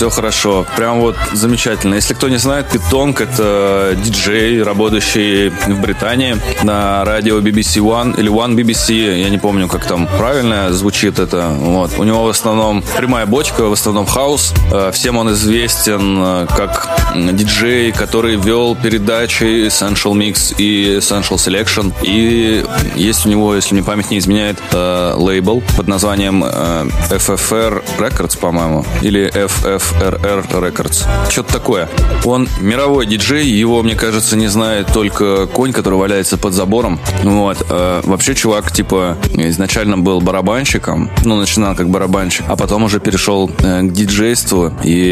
Все 0.00 0.08
хорошо. 0.08 0.64
Прям 0.78 1.00
вот 1.00 1.14
замечательно. 1.34 1.96
Если 1.96 2.14
кто 2.14 2.30
не 2.30 2.38
знает, 2.38 2.70
Питонг 2.70 3.20
это 3.20 3.94
диджей, 4.02 4.62
работающий 4.62 5.50
в 5.50 5.80
Британии 5.82 6.38
на 6.62 7.04
радио 7.04 7.38
BBC 7.40 7.82
One 7.82 8.18
или 8.18 8.30
One 8.30 8.54
BBC, 8.54 9.20
я 9.20 9.28
не 9.28 9.36
помню, 9.36 9.68
как 9.68 9.84
там 9.84 10.06
правильно 10.06 10.72
звучит 10.72 11.18
это. 11.18 11.48
Вот. 11.50 11.98
У 11.98 12.04
него 12.04 12.24
в 12.24 12.28
основном 12.30 12.82
прямая 12.96 13.26
бочка, 13.26 13.68
в 13.68 13.74
основном 13.74 14.06
хаус. 14.06 14.54
Э, 14.72 14.90
Всем 14.90 15.18
он 15.18 15.32
известен 15.32 16.16
э, 16.18 16.46
как 16.56 17.09
диджей, 17.14 17.92
который 17.92 18.36
вел 18.36 18.76
передачи 18.76 19.66
Essential 19.66 20.12
Mix 20.14 20.54
и 20.58 20.96
Essential 20.98 21.36
Selection. 21.36 21.92
И 22.02 22.64
есть 22.96 23.26
у 23.26 23.28
него, 23.28 23.54
если 23.54 23.74
мне 23.74 23.82
память 23.82 24.10
не 24.10 24.18
изменяет, 24.18 24.58
э, 24.72 25.14
лейбл 25.16 25.62
под 25.76 25.88
названием 25.88 26.44
э, 26.44 26.86
FFR 27.10 27.82
Records, 27.98 28.38
по-моему, 28.38 28.84
или 29.02 29.30
FFRR 29.32 30.48
Records. 30.50 31.04
Что-то 31.30 31.52
такое. 31.52 31.88
Он 32.24 32.48
мировой 32.60 33.06
диджей, 33.06 33.46
его, 33.46 33.82
мне 33.82 33.94
кажется, 33.96 34.36
не 34.36 34.48
знает 34.48 34.88
только 34.92 35.46
конь, 35.46 35.72
который 35.72 35.98
валяется 35.98 36.36
под 36.36 36.54
забором. 36.54 37.00
Вот. 37.22 37.58
Э, 37.68 38.02
Вообще, 38.04 38.34
чувак, 38.34 38.72
типа, 38.72 39.16
изначально 39.34 39.98
был 39.98 40.20
барабанщиком, 40.20 41.10
ну, 41.24 41.36
начинал 41.36 41.74
как 41.74 41.88
барабанщик, 41.88 42.44
а 42.48 42.56
потом 42.56 42.84
уже 42.84 43.00
перешел 43.00 43.48
к 43.48 43.92
диджейству. 43.92 44.72
И 44.82 45.10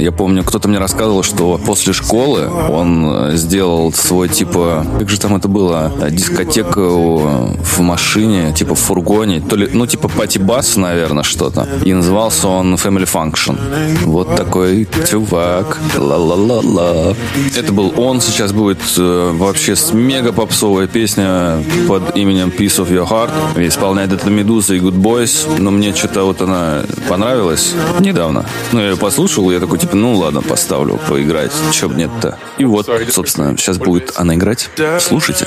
я 0.00 0.12
помню, 0.12 0.42
кто-то 0.42 0.68
мне 0.68 0.78
рассказывал, 0.78 1.22
что 1.22 1.39
после 1.64 1.92
школы 1.92 2.48
он 2.48 3.30
э, 3.32 3.36
сделал 3.36 3.92
свой, 3.92 4.28
типа, 4.28 4.86
как 4.98 5.08
же 5.08 5.18
там 5.18 5.36
это 5.36 5.48
было, 5.48 5.92
э, 6.00 6.10
дискотеку 6.10 7.56
в 7.62 7.80
машине, 7.80 8.52
типа 8.52 8.74
в 8.74 8.78
фургоне, 8.78 9.40
то 9.40 9.56
ли, 9.56 9.68
ну, 9.72 9.86
типа 9.86 10.08
пати-бас, 10.08 10.76
наверное, 10.76 11.24
что-то. 11.24 11.66
И 11.84 11.92
назывался 11.92 12.48
он 12.48 12.74
Family 12.74 13.08
Function. 13.10 13.58
Вот 14.04 14.36
такой 14.36 14.88
чувак. 15.08 15.78
Ла-ла-ла-ла. 15.96 17.14
Это 17.56 17.72
был 17.72 17.92
он. 17.96 18.20
Сейчас 18.20 18.52
будет 18.52 18.80
э, 18.98 19.30
вообще 19.34 19.74
мега 19.92 20.32
попсовая 20.32 20.86
песня 20.86 21.62
под 21.88 22.16
именем 22.16 22.48
Piece 22.48 22.78
of 22.78 22.90
Your 22.90 23.08
Heart. 23.08 23.66
Исполняет 23.66 24.12
это 24.12 24.30
Медуза 24.30 24.74
и 24.74 24.80
Good 24.80 25.00
Boys. 25.00 25.58
Но 25.58 25.70
мне 25.70 25.94
что-то 25.94 26.24
вот 26.24 26.42
она 26.42 26.82
понравилась 27.08 27.74
недавно. 28.00 28.44
Ну, 28.72 28.80
я 28.80 28.90
ее 28.90 28.96
послушал, 28.96 29.50
я 29.50 29.60
такой, 29.60 29.78
типа, 29.78 29.96
ну 29.96 30.16
ладно, 30.16 30.42
поставлю 30.42 30.98
поиграть. 31.30 31.52
Че 31.72 31.88
б 31.88 31.94
нет-то. 31.94 32.38
И 32.58 32.64
вот, 32.64 32.88
собственно, 33.10 33.56
сейчас 33.56 33.78
будет 33.78 34.12
она 34.16 34.34
играть. 34.34 34.70
Слушайте. 35.00 35.46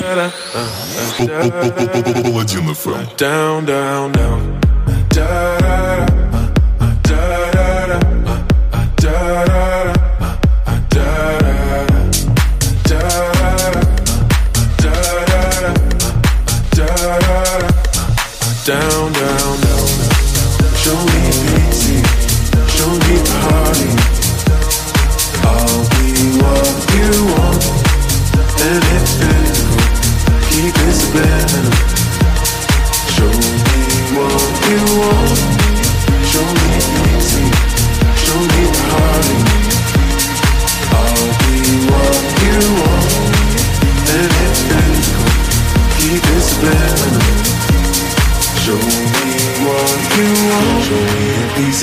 Down, 3.18 3.64
down, 3.64 4.12
down. 5.12 6.13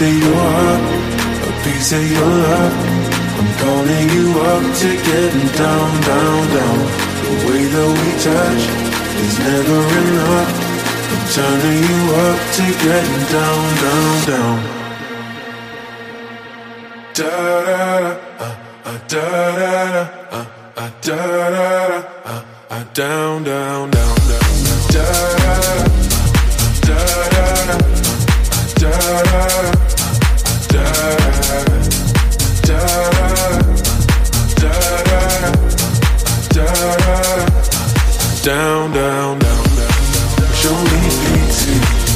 Piece 0.01 0.09
of 0.09 0.23
your 0.23 0.33
heart, 0.33 0.81
a 1.45 1.51
piece 1.63 1.91
of 1.93 2.11
your 2.11 2.25
love. 2.25 2.73
I'm 3.37 3.49
calling 3.61 4.07
you 4.09 4.25
up 4.49 4.63
to 4.81 4.89
getting 5.07 5.47
down, 5.61 5.89
down, 6.09 6.41
down. 6.57 6.79
The 7.21 7.33
way 7.45 7.63
that 7.73 7.89
we 8.01 8.09
touch 8.25 8.63
is 9.21 9.35
never 9.45 9.79
enough. 10.01 10.49
I'm 11.11 11.23
turning 11.37 11.81
you 11.85 12.01
up 12.25 12.39
to 12.57 12.65
getting 12.81 13.23
down, 13.29 13.61
down, 13.83 14.13
down. 14.31 14.57
Da 17.13 17.29
da 17.67 17.77
da, 17.77 18.17
uh, 18.39 18.57
uh, 18.85 18.97
da 19.07 19.25
da 19.59 19.73
da, 19.91 20.03
uh, 20.31 20.45
uh, 20.77 20.89
da 21.01 21.17
da 21.29 21.49
da, 21.51 21.69
uh, 22.25 22.41
uh, 22.71 22.83
down, 22.95 23.43
down, 23.43 23.91
down, 23.91 24.17
down, 24.17 24.57
down. 24.57 24.89
Da 24.91 25.05
da 25.21 25.53
da, 26.61 26.89
da 26.89 26.97
da 27.29 27.45
da, 27.61 27.77
da 28.79 28.89
da 28.89 29.05
da, 29.11 29.23
da 29.23 29.90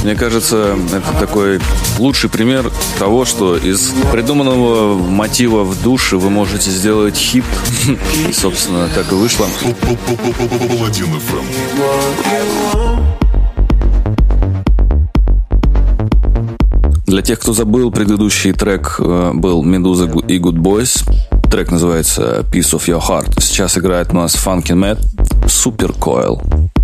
Мне 0.04 0.16
кажется, 0.16 0.76
это 0.92 1.20
такой 1.20 1.60
лучший 2.00 2.30
пример 2.32 2.72
того, 2.98 3.26
что 3.26 3.58
из 3.58 3.92
придуманного 4.12 4.98
мотива 4.98 5.64
в 5.64 5.82
душе 5.84 6.18
вы 6.18 6.30
можете 6.32 6.72
сделать 6.72 7.16
хит. 7.16 7.44
И, 8.28 8.34
собственно, 8.34 8.90
так 8.96 9.12
и 9.12 9.16
вышло. 9.16 9.48
FM. 11.16 11.46
Для 17.06 17.22
тех, 17.22 17.40
кто 17.40 17.54
забыл, 17.54 17.92
предыдущий 17.92 18.52
трек 18.52 18.96
э, 19.00 19.32
был 19.34 19.64
Медуза 19.64 20.06
и 20.06 20.40
Good 20.40 20.58
Boys. 20.58 21.04
Трек 21.50 21.72
называется 21.72 22.46
Piece 22.52 22.74
of 22.74 22.86
Your 22.88 23.02
Heart. 23.02 23.42
Сейчас 23.42 23.78
играет 23.78 24.12
у 24.12 24.16
нас 24.16 24.36
Funky 24.36 24.74
Matt 24.74 25.00
Super 25.46 25.98
Coil. 25.98 26.75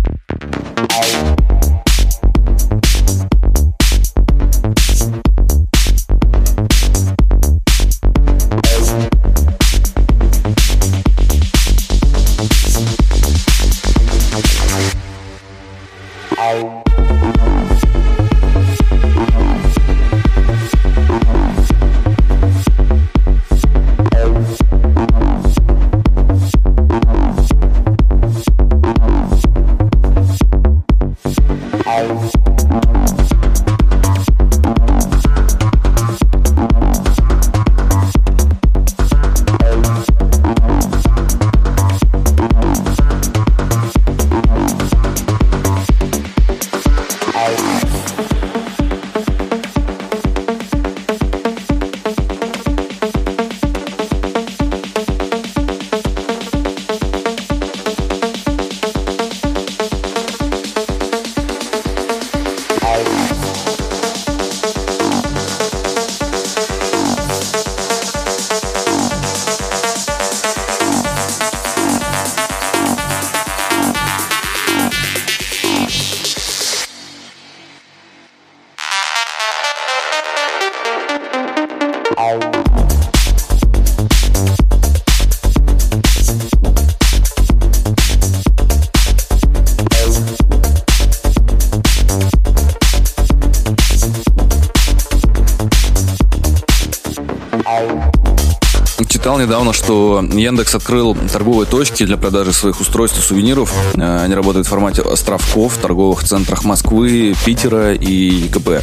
Недавно, 99.52 99.74
что 99.74 100.24
Яндекс 100.32 100.74
открыл 100.76 101.14
торговые 101.30 101.68
точки 101.68 102.06
для 102.06 102.16
продажи 102.16 102.54
своих 102.54 102.80
устройств 102.80 103.18
и 103.18 103.20
сувениров. 103.22 103.70
Э, 103.96 104.22
Они 104.24 104.34
работают 104.34 104.66
в 104.66 104.70
формате 104.70 105.02
островков 105.02 105.74
в 105.74 105.78
торговых 105.78 106.24
центрах 106.24 106.64
Москвы, 106.64 107.34
Питера 107.44 107.92
и 107.92 108.48
КП. 108.48 108.68
Э, 108.70 108.80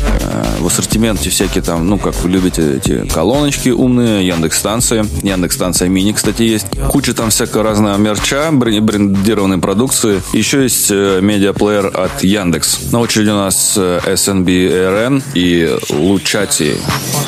В 0.60 0.68
ассортименте 0.68 1.32
всякие 1.32 1.64
там, 1.64 1.88
ну, 1.90 1.98
как 1.98 2.14
вы 2.22 2.30
любите, 2.30 2.76
эти 2.76 3.04
колоночки 3.12 3.70
умные, 3.70 4.28
Яндекс-станции. 4.28 5.08
Яндекс-станция 5.24 5.88
мини, 5.90 6.12
кстати, 6.12 6.44
есть. 6.44 6.68
Куча 6.92 7.16
там 7.16 7.32
всякого 7.32 7.64
разного 7.64 7.98
мерча, 7.98 8.50
брен- 8.52 8.82
брендированной 8.82 9.58
продукции. 9.58 10.22
Еще 10.34 10.62
есть 10.62 10.92
э, 10.92 11.20
медиаплеер 11.20 11.88
от 11.88 12.24
Яндекс. 12.24 12.92
На 12.92 13.00
очереди 13.00 13.30
у 13.32 13.38
нас 13.38 13.76
SNB-RN 13.76 15.24
и 15.34 15.76
Лучати. 15.90 16.76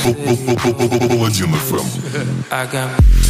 Паладин 0.04 1.56
FM. 1.72 3.21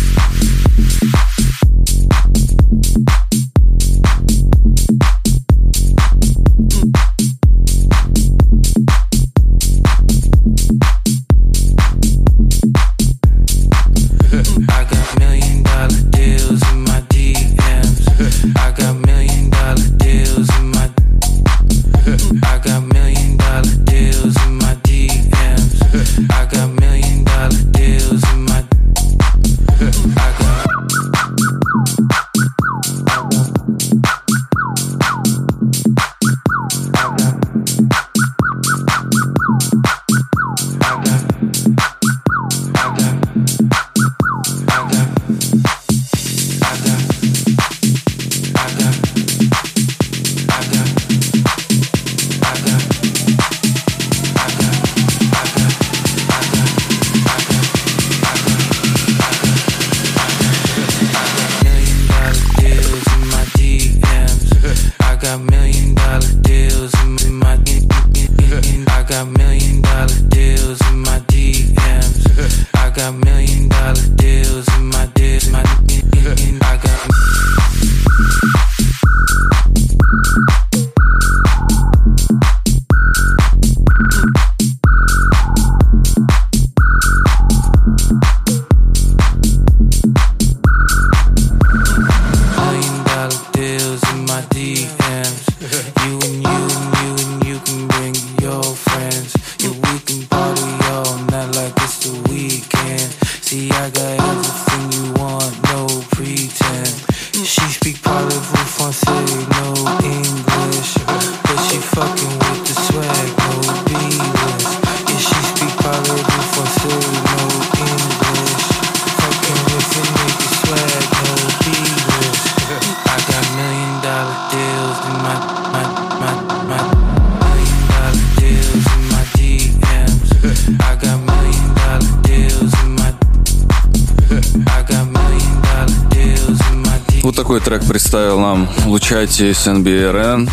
Лучати 139.41 139.59
с 139.59 139.67
NBRN 139.67 140.47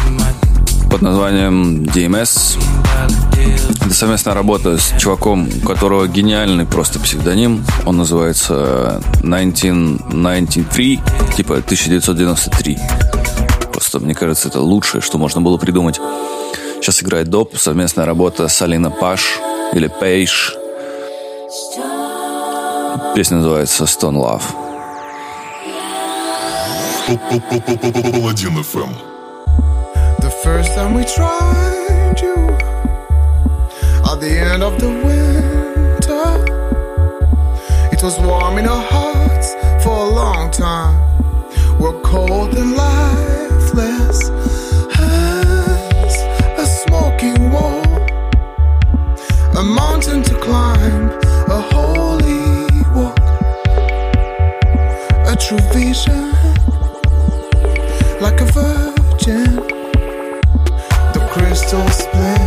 под 0.91 1.03
названием 1.03 1.82
DMS. 1.82 2.59
Это 3.84 3.95
совместная 3.95 4.34
работа 4.34 4.78
с 4.78 4.95
чуваком, 4.99 5.47
у 5.62 5.66
которого 5.66 6.09
гениальный 6.09 6.64
просто 6.64 6.99
псевдоним. 6.99 7.62
Он 7.84 7.99
называется 7.99 9.03
1993, 9.22 11.01
типа 11.36 11.57
1993. 11.57 12.78
Просто, 13.72 14.01
мне 14.01 14.14
кажется, 14.14 14.49
это 14.49 14.62
лучшее, 14.62 15.03
что 15.03 15.18
можно 15.18 15.43
было 15.43 15.59
придумать. 15.59 16.01
Сейчас 16.80 17.03
играет 17.03 17.28
доп, 17.28 17.59
совместная 17.59 18.07
работа 18.07 18.49
с 18.49 18.62
Алина 18.62 18.91
Паш 18.91 19.39
или 19.74 19.89
Пейш. 20.01 20.57
Песня 23.14 23.36
называется 23.36 23.84
Stone 23.84 24.16
Love. 24.16 24.67
Паладин 28.34 28.55
FM. 28.63 28.91
The 30.19 30.29
first 30.43 30.73
time 30.75 30.93
we 30.93 31.03
tried 31.05 32.19
you 32.21 32.36
at 34.09 34.19
the 34.19 34.34
end 34.51 34.63
of 34.63 34.79
the 34.79 34.89
winter, 35.07 36.27
it 37.93 38.01
was 38.03 38.17
warm 38.19 38.57
in 38.57 38.67
our 38.67 38.84
hearts 38.95 39.53
for 39.84 39.95
a 39.95 40.09
long 40.09 40.51
time. 40.51 40.95
We're 41.79 41.99
cold 42.01 42.53
and 42.55 42.75
lifeless 42.75 44.29
as 44.99 46.15
a 46.63 46.65
smoking 46.65 47.51
wall, 47.51 47.84
a 49.57 49.63
mountain 49.63 50.23
to 50.23 50.36
climb, 50.39 51.09
a 51.57 51.59
holy 51.73 52.43
walk, 52.95 53.19
a 55.31 55.36
true 55.36 55.63
vision 55.71 56.36
like 58.20 58.40
a 58.40 58.44
virgin. 58.46 59.54
The 61.14 61.28
crystal 61.32 61.86
splinter 61.88 62.38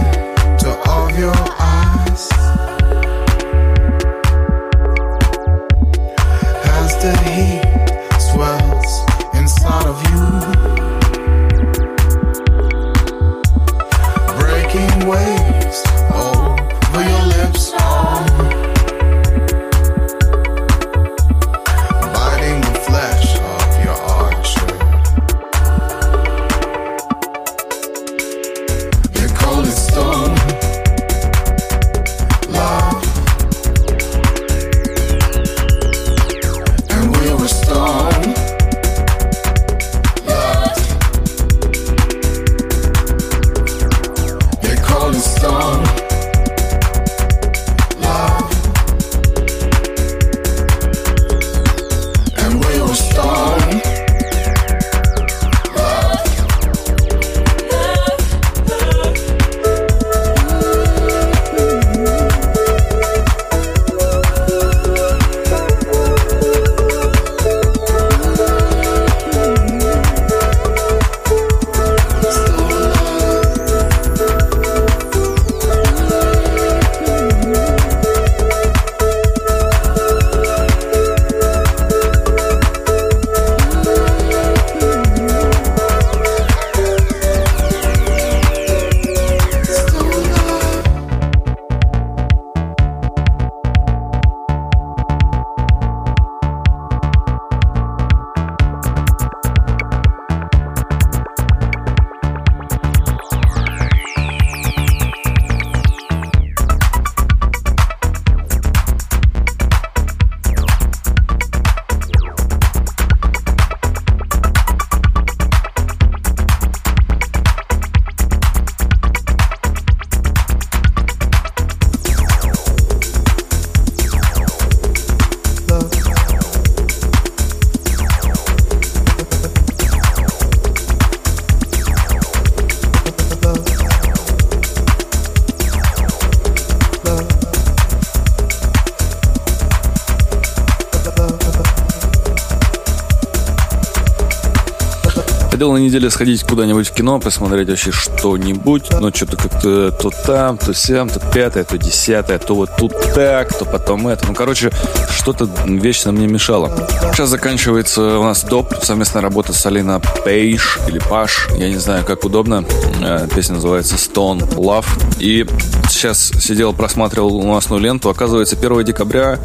Хотел 145.62 145.74
на 145.74 145.78
неделе 145.78 146.10
сходить 146.10 146.42
куда-нибудь 146.42 146.88
в 146.88 146.92
кино, 146.92 147.20
посмотреть 147.20 147.70
вообще 147.70 147.92
что-нибудь, 147.92 148.90
но 149.00 149.12
что-то 149.12 149.38
как-то 149.38 149.92
то 149.92 150.10
там, 150.26 150.58
то 150.58 150.74
сям, 150.74 151.08
то 151.08 151.20
пятое, 151.20 151.64
то 151.64 151.78
десятое, 151.78 152.40
то 152.40 152.56
вот 152.56 152.72
тут 152.80 152.94
так, 153.14 153.56
то 153.56 153.66
потом 153.66 154.08
это. 154.08 154.26
Ну, 154.26 154.34
короче, 154.34 154.72
что-то 155.16 155.48
вечно 155.68 156.12
мне 156.14 156.26
мешало. 156.26 156.72
Сейчас 157.14 157.30
заканчивается 157.30 158.18
у 158.18 158.24
нас 158.24 158.44
доп, 158.44 158.74
совместная 158.82 159.22
работа 159.22 159.54
с 159.54 159.64
Алина 159.68 160.02
Пейш 160.26 160.80
или 160.88 160.98
Паш, 160.98 161.50
я 161.56 161.70
не 161.70 161.78
знаю, 161.78 162.06
как 162.06 162.24
удобно. 162.24 162.66
Э, 163.00 163.28
Песня 163.36 163.54
называется 163.54 163.98
Stone 163.98 164.56
Love. 164.56 164.88
И 165.20 165.46
сейчас 165.88 166.32
сидел, 166.40 166.74
просматривал 166.74 167.40
новостную 167.40 167.84
ленту. 167.84 168.10
Оказывается, 168.10 168.56
1 168.56 168.84
декабря 168.84 169.38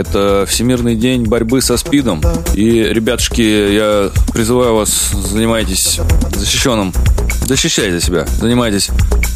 это 0.00 0.44
Всемирный 0.48 0.96
день 0.96 1.24
борьбы 1.24 1.60
со 1.60 1.76
СПИДом. 1.76 2.22
И, 2.54 2.82
ребятушки, 2.82 3.40
я 3.40 4.10
призываю 4.32 4.74
вас, 4.74 5.10
занимайтесь 5.12 6.00
защищенным. 6.34 6.92
Защищайте 7.46 8.04
себя. 8.04 8.26
Занимайтесь 8.26 8.90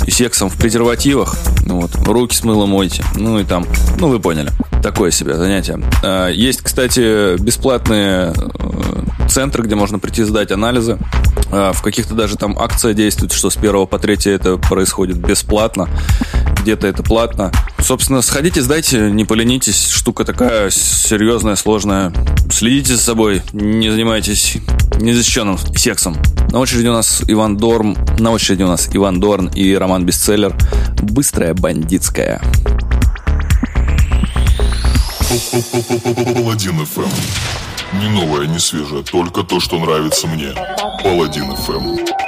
сексом 0.08 0.48
в 0.48 0.56
презервативах. 0.56 1.36
Ну 1.66 1.80
вот, 1.80 1.94
руки 2.06 2.36
с 2.36 2.44
мылом 2.44 2.70
мойте. 2.70 3.04
Ну 3.16 3.38
и 3.40 3.44
там, 3.44 3.66
ну 3.98 4.08
вы 4.08 4.20
поняли. 4.20 4.50
Такое 4.82 5.10
себе 5.10 5.34
занятие. 5.34 5.80
А, 6.02 6.28
Есть, 6.28 6.62
кстати, 6.62 7.38
бесплатные 7.40 8.32
э, 8.58 9.28
центры, 9.28 9.64
где 9.64 9.74
можно 9.74 9.98
прийти 9.98 10.22
сдать 10.24 10.52
анализы. 10.52 10.98
А, 11.50 11.72
В 11.72 11.82
каких-то 11.82 12.14
даже 12.14 12.36
там 12.36 12.56
акция 12.58 12.94
действует, 12.94 13.32
что 13.32 13.50
с 13.50 13.56
1 13.56 13.86
по 13.86 13.98
3 13.98 14.18
это 14.32 14.56
происходит 14.58 15.16
бесплатно. 15.16 15.88
Где-то 16.64 16.86
это 16.86 17.02
платно. 17.02 17.52
Собственно, 17.78 18.22
сходите, 18.22 18.62
сдайте, 18.62 19.10
не 19.10 19.26
поленитесь. 19.26 19.90
Штука 19.90 20.24
такая 20.24 20.70
серьезная, 20.70 21.56
сложная. 21.56 22.10
Следите 22.50 22.96
за 22.96 23.02
собой, 23.02 23.42
не 23.52 23.90
занимайтесь 23.90 24.56
незащищенным 24.98 25.58
сексом. 25.58 26.16
На 26.50 26.60
очереди 26.60 26.86
у 26.86 26.94
нас 26.94 27.22
Иван 27.28 27.58
Дорм, 27.58 27.98
на 28.18 28.30
очереди 28.30 28.62
у 28.62 28.68
нас 28.68 28.88
Иван 28.90 29.20
Дорн 29.20 29.48
и 29.48 29.74
Роман 29.74 30.06
Бестселлер. 30.06 30.56
Быстрая 31.02 31.52
бандитская. 31.52 32.40
Паладин 36.24 36.80
FM. 36.80 37.12
Не 38.00 38.08
новое, 38.08 38.46
не 38.46 38.58
свежее, 38.58 39.02
только 39.02 39.42
то, 39.42 39.60
что 39.60 39.78
нравится 39.78 40.26
мне. 40.28 40.54
Паладин 41.02 41.50
FM. 41.50 42.23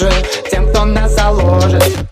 Же 0.00 0.10
Тем, 0.50 0.66
кто 0.70 0.84
нас 0.86 1.14
заложит 1.14 2.09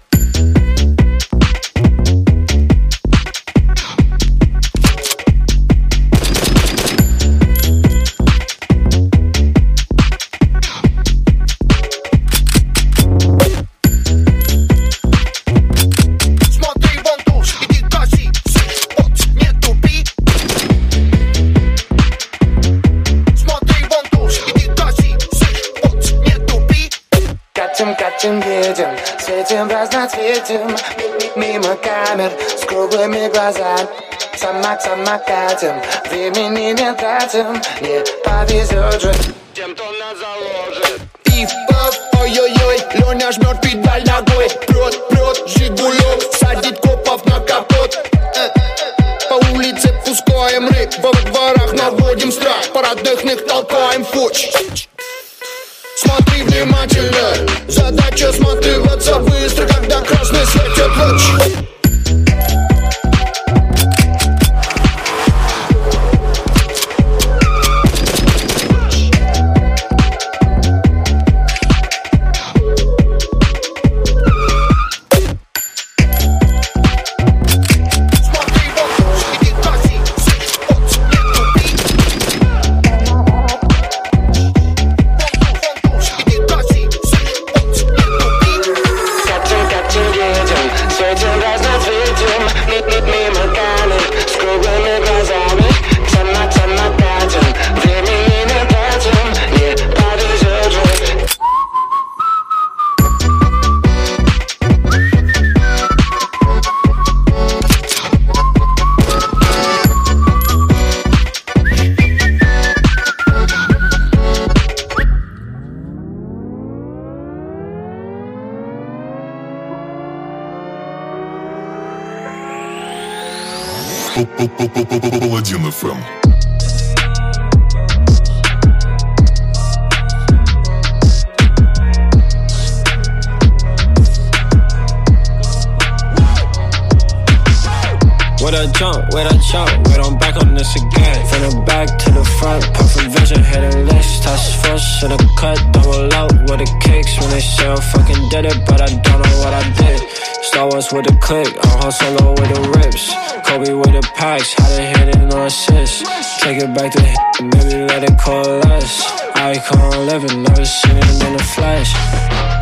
seen 161.03 161.27
in 161.27 161.37
the 161.37 161.43
flesh. 161.43 161.93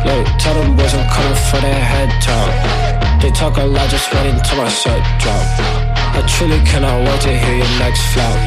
Look, 0.05 0.27
tell 0.39 0.53
them 0.53 0.75
boys 0.75 0.93
I'm 0.93 1.07
coming 1.09 1.37
for 1.49 1.59
their 1.61 1.79
head 1.79 2.09
top. 2.21 3.21
They 3.21 3.31
talk 3.31 3.57
a 3.57 3.65
lot, 3.65 3.89
just 3.89 4.11
wait 4.13 4.27
until 4.27 4.57
my 4.57 4.69
set 4.69 5.01
drop. 5.21 5.45
I 6.17 6.21
truly 6.27 6.59
cannot 6.65 7.05
wait 7.05 7.21
to 7.21 7.37
hear 7.37 7.55
your 7.57 7.73
next 7.79 8.01
flop. 8.13 8.37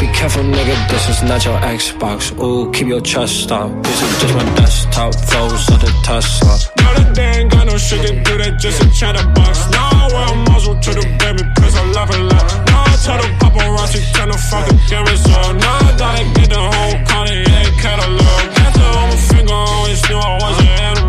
Be 0.00 0.06
careful, 0.08 0.42
nigga, 0.42 0.76
this 0.88 1.08
is 1.08 1.22
not 1.22 1.44
your 1.44 1.58
Xbox. 1.58 2.30
Ooh, 2.38 2.70
keep 2.70 2.86
your 2.86 3.00
trust 3.00 3.50
up. 3.50 3.70
This 3.82 4.02
is 4.02 4.20
just 4.20 4.34
my 4.34 4.44
desktop, 4.56 5.14
foes 5.14 5.68
of 5.70 5.80
the 5.80 5.92
Tesla. 6.04 6.58
Now 6.76 6.92
that 6.94 7.14
they 7.14 7.40
ain't 7.40 7.50
got 7.50 7.66
no 7.66 7.76
to 7.78 8.22
do, 8.22 8.38
they 8.38 8.50
just 8.56 8.82
a 8.82 8.90
chatterbox. 8.90 9.70
Now 9.70 9.88
I 9.92 10.08
wear 10.12 10.26
a 10.32 10.50
muzzle 10.50 10.78
to 10.78 10.90
the 10.92 11.06
baby, 11.18 11.42
cause 11.58 11.74
I 11.76 11.84
love 11.96 12.10
a 12.10 12.18
lot. 12.18 12.46
Now 12.66 12.84
I 12.84 12.96
tell 13.04 13.18
the 13.18 13.28
paparazzi, 13.40 14.00
turn 14.14 14.28
the 14.28 14.38
fucking 14.38 14.78
cameras 14.88 15.24
on. 15.26 15.58
Now 15.58 15.78
I 15.78 15.96
gotta 15.96 16.24
get 16.40 16.50
the 16.50 16.60
whole 16.60 16.96
Kanye 17.08 17.80
catalog 17.80 18.55
middle 18.96 19.18
finger, 19.18 19.54
always 19.54 20.08
knew 20.08 20.16
I 20.16 20.38
wasn't 20.40 21.05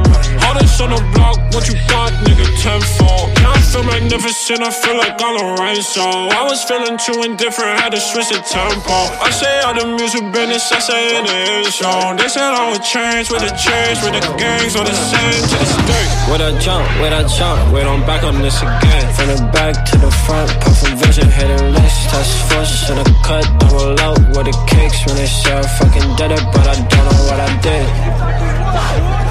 all 0.58 0.64
this 0.66 0.82
on 0.82 0.90
the 0.90 0.98
block, 1.14 1.38
what 1.54 1.70
you 1.70 1.78
got, 1.86 2.10
nigga, 2.26 2.50
tenfold. 2.58 3.30
Now 3.46 3.54
I 3.54 3.62
feel 3.62 3.86
magnificent, 3.86 4.66
I 4.66 4.74
feel 4.74 4.98
like 4.98 5.22
I'm 5.22 5.38
a 5.38 5.54
I 5.62 6.42
was 6.50 6.66
feeling 6.66 6.98
too 6.98 7.22
indifferent, 7.22 7.78
had 7.78 7.94
to 7.94 8.02
switch 8.02 8.34
the 8.34 8.42
tempo. 8.42 8.98
I 9.22 9.30
say 9.30 9.54
all 9.62 9.78
the 9.78 9.86
music 9.86 10.26
business, 10.34 10.66
I 10.74 10.80
say 10.82 11.22
it 11.22 11.30
is 11.30 11.76
show. 11.78 11.94
They 12.18 12.26
said 12.26 12.58
I 12.58 12.74
would 12.74 12.82
change 12.82 13.30
with 13.30 13.46
the 13.46 13.54
change, 13.54 14.02
with 14.02 14.18
the 14.18 14.26
gangs, 14.34 14.74
or 14.74 14.82
the 14.82 14.98
same 14.98 15.46
to 15.46 15.56
this 15.62 15.78
day. 15.86 16.06
With 16.26 16.42
a 16.42 16.58
jump, 16.58 16.90
with 17.06 17.14
a 17.14 17.22
jump, 17.38 17.62
wait, 17.70 17.86
I'm 17.86 18.02
back 18.10 18.26
on 18.26 18.42
this 18.42 18.58
again. 18.58 19.06
From 19.14 19.30
the 19.30 19.38
back 19.54 19.78
to 19.94 19.96
the 20.02 20.10
front, 20.26 20.50
puffin' 20.58 20.98
vision, 20.98 21.30
hitting 21.30 21.70
list, 21.70 22.10
touch 22.10 22.34
first 22.50 22.90
in 22.90 22.98
the 22.98 23.06
cut, 23.22 23.46
double 23.62 23.94
out 24.02 24.18
with 24.34 24.50
the 24.50 24.58
kicks. 24.66 25.06
When 25.06 25.22
they 25.22 25.30
say 25.30 25.54
I 25.54 25.62
fucking 25.78 26.18
did 26.18 26.34
it, 26.34 26.42
but 26.50 26.66
I 26.66 26.82
don't 26.82 27.06
know 27.06 27.22
what 27.30 27.38
I 27.46 27.50
did. 27.62 29.27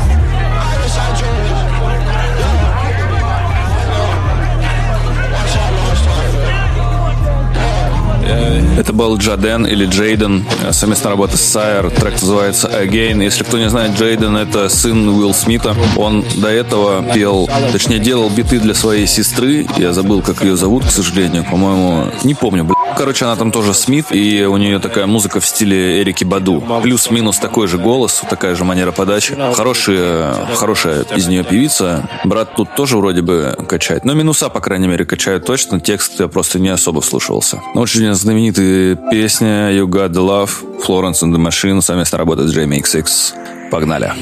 Это 8.76 8.92
был 8.92 9.16
Джаден 9.16 9.66
или 9.66 9.86
Джейден, 9.86 10.44
э, 10.62 10.72
совместная 10.72 11.12
работа 11.12 11.38
с 11.38 11.40
Сайер. 11.40 11.90
Трек 11.90 12.20
называется 12.20 12.68
Again. 12.68 13.24
Если 13.24 13.42
кто 13.42 13.58
не 13.58 13.70
знает, 13.70 13.98
Джейден 13.98 14.36
это 14.36 14.68
сын 14.68 15.08
Уилл 15.08 15.32
Смита. 15.32 15.74
Он 15.96 16.22
до 16.36 16.48
этого 16.48 17.02
пел, 17.14 17.48
точнее 17.72 18.00
делал 18.00 18.28
биты 18.28 18.60
для 18.60 18.74
своей 18.74 19.06
сестры. 19.06 19.66
Я 19.78 19.92
забыл, 19.92 20.20
как 20.20 20.42
ее 20.42 20.56
зовут, 20.56 20.84
к 20.84 20.90
сожалению. 20.90 21.44
По-моему, 21.50 22.12
не 22.22 22.34
помню. 22.34 22.75
Короче, 22.96 23.26
она 23.26 23.36
там 23.36 23.52
тоже 23.52 23.74
Смит, 23.74 24.06
и 24.10 24.44
у 24.46 24.56
нее 24.56 24.78
такая 24.78 25.06
музыка 25.06 25.40
в 25.40 25.46
стиле 25.46 26.00
Эрики 26.02 26.24
Баду. 26.24 26.62
Плюс-минус 26.82 27.38
такой 27.38 27.66
же 27.66 27.76
голос, 27.78 28.22
такая 28.28 28.54
же 28.54 28.64
манера 28.64 28.90
подачи. 28.90 29.36
Хорошая, 29.54 30.34
хорошая 30.54 31.04
из 31.14 31.26
нее 31.26 31.44
певица. 31.44 32.08
Брат 32.24 32.54
тут 32.56 32.74
тоже 32.74 32.96
вроде 32.96 33.22
бы 33.22 33.56
качает. 33.68 34.04
Но 34.04 34.14
минуса, 34.14 34.48
по 34.48 34.60
крайней 34.60 34.88
мере, 34.88 35.04
качают 35.04 35.44
точно. 35.44 35.78
Текст 35.78 36.20
я 36.20 36.28
просто 36.28 36.58
не 36.58 36.70
особо 36.70 37.00
вслушивался. 37.02 37.60
Но 37.74 37.82
очень 37.82 38.12
знаменитая 38.14 38.96
песня 39.10 39.70
You 39.72 39.86
Got 39.86 40.12
The 40.12 40.26
Love, 40.26 40.50
Florence 40.86 41.22
and 41.22 41.34
the 41.34 41.38
Machine, 41.38 41.82
совместная 41.82 42.18
работа 42.18 42.48
с 42.48 42.52
Джейми 42.52 42.76
XX. 42.76 43.70
Погнали. 43.70 44.12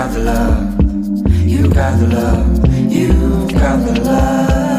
got 0.00 0.12
the 0.14 0.20
love. 0.20 1.46
You 1.46 1.68
got 1.68 2.00
the 2.00 2.06
love. 2.06 2.90
You 2.90 3.12
got 3.52 3.84
the 3.84 4.00
love. 4.00 4.69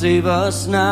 save 0.00 0.24
us 0.24 0.66
now. 0.66 0.89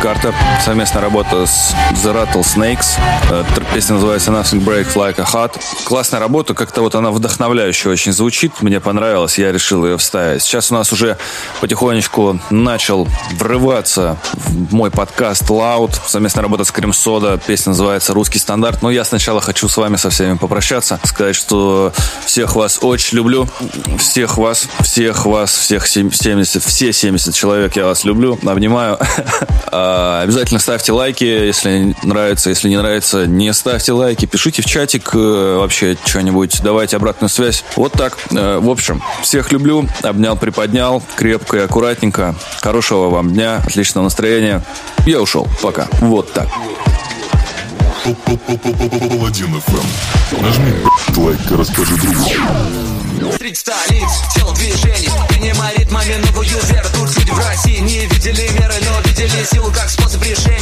Карта 0.00 0.32
совместная 0.64 1.02
работа 1.02 1.46
с 1.46 1.74
The 2.04 2.14
Rattle 2.14 2.42
Snakes. 2.42 2.98
Э, 3.30 3.44
песня 3.74 3.94
называется 3.94 4.30
Nothing 4.30 4.62
Breaks 4.62 4.94
Like 4.94 5.18
a 5.20 5.24
Heart. 5.24 5.58
Классная 5.84 6.20
работа, 6.20 6.54
как-то 6.54 6.82
вот 6.82 6.94
она 6.94 7.10
вдохновляющая 7.10 7.90
очень 7.90 8.12
звучит. 8.12 8.60
Мне 8.60 8.78
понравилось, 8.80 9.38
я 9.38 9.52
решил 9.52 9.84
ее 9.86 9.96
вставить. 9.96 10.42
Сейчас 10.42 10.70
у 10.70 10.74
нас 10.74 10.92
уже 10.92 11.16
потихонечку 11.60 12.38
начал 12.50 13.08
врываться 13.32 14.18
в 14.34 14.74
мой 14.74 14.90
подкаст 14.90 15.44
Loud. 15.44 15.94
Совместная 16.06 16.42
работа 16.42 16.64
с 16.64 16.70
Крем 16.70 16.92
Сода. 16.92 17.38
Песня 17.38 17.70
называется 17.70 18.12
«Русский 18.12 18.38
стандарт». 18.38 18.82
Но 18.82 18.90
я 18.90 19.04
сначала 19.04 19.40
хочу 19.40 19.68
с 19.68 19.76
вами 19.76 19.96
со 19.96 20.10
всеми 20.10 20.36
попрощаться. 20.36 21.00
Сказать, 21.04 21.36
что 21.36 21.92
всех 22.24 22.54
вас 22.56 22.80
очень 22.82 23.16
люблю. 23.16 23.48
Всех 23.98 24.36
вас, 24.36 24.68
всех 24.82 25.26
вас, 25.26 25.54
всех 25.56 25.86
70, 25.86 26.62
все 26.62 26.92
70 26.92 27.34
человек 27.34 27.76
я 27.76 27.86
вас 27.86 28.04
люблю. 28.04 28.38
Обнимаю. 28.44 28.98
А, 29.72 30.22
обязательно 30.22 30.49
Обязательно 30.50 30.74
ставьте 30.74 30.92
лайки, 30.92 31.22
если 31.22 31.94
нравится, 32.02 32.50
если 32.50 32.68
не 32.68 32.76
нравится, 32.76 33.24
не 33.24 33.52
ставьте 33.52 33.92
лайки, 33.92 34.26
пишите 34.26 34.62
в 34.62 34.64
чатик 34.64 35.14
э, 35.14 35.56
вообще 35.60 35.96
что-нибудь, 36.04 36.60
давайте 36.64 36.96
обратную 36.96 37.30
связь. 37.30 37.62
Вот 37.76 37.92
так. 37.92 38.18
Э, 38.32 38.58
в 38.58 38.68
общем, 38.68 39.00
всех 39.22 39.52
люблю, 39.52 39.86
обнял, 40.02 40.36
приподнял, 40.36 41.04
крепко 41.14 41.58
и 41.58 41.60
аккуратненько. 41.60 42.34
Хорошего 42.62 43.10
вам 43.10 43.32
дня, 43.32 43.62
отличного 43.64 44.02
настроения. 44.02 44.64
Я 45.06 45.20
ушел, 45.20 45.46
пока. 45.62 45.86
Вот 46.00 46.32
так. 46.32 46.48
Нажми 50.40 50.72
лайк 51.16 51.38
и 51.48 51.54
расскажи 51.54 51.94
другу. 51.94 52.28
Средь 53.38 53.56
столиц, 53.56 54.10
тело 54.34 54.52
силу 59.44 59.70
как 59.72 59.88
способ 59.88 60.22
решения. 60.22 60.59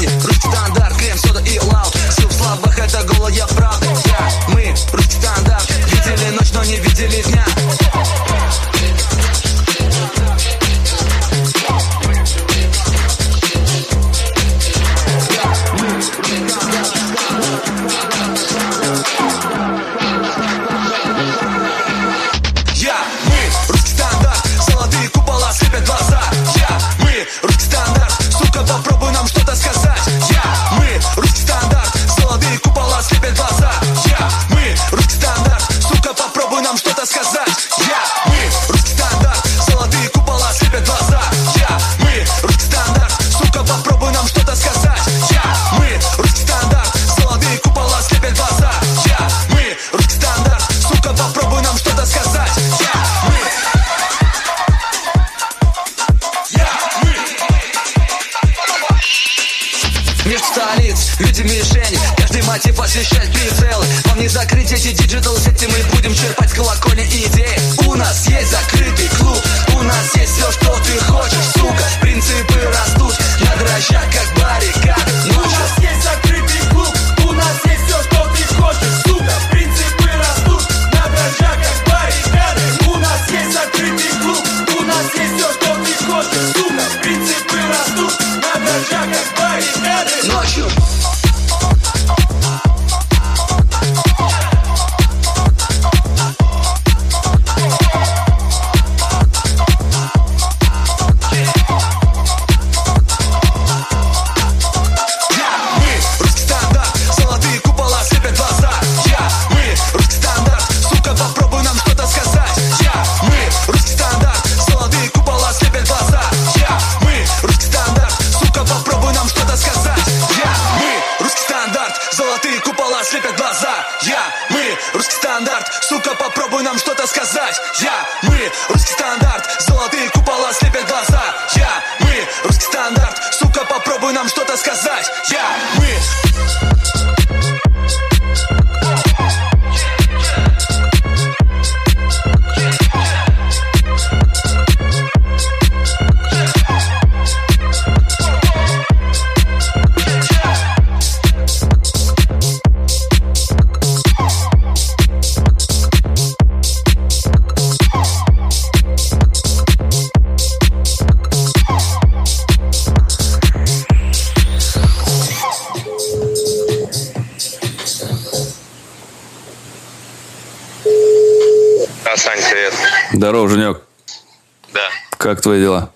Как 175.28 175.42
твои 175.42 175.60
дела? 175.60 175.92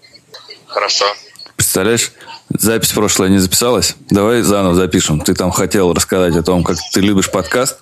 Хорошо. 0.67 1.07
Представляешь, 1.57 2.13
запись 2.51 2.93
прошлая 2.93 3.31
не 3.31 3.39
записалась. 3.39 3.97
Давай 4.11 4.43
заново 4.43 4.75
запишем. 4.75 5.23
Ты 5.23 5.33
там 5.33 5.51
хотел 5.51 5.95
рассказать 5.95 6.37
о 6.37 6.43
том, 6.43 6.63
как 6.63 6.77
ты 6.93 7.01
любишь 7.01 7.31
подкаст 7.31 7.79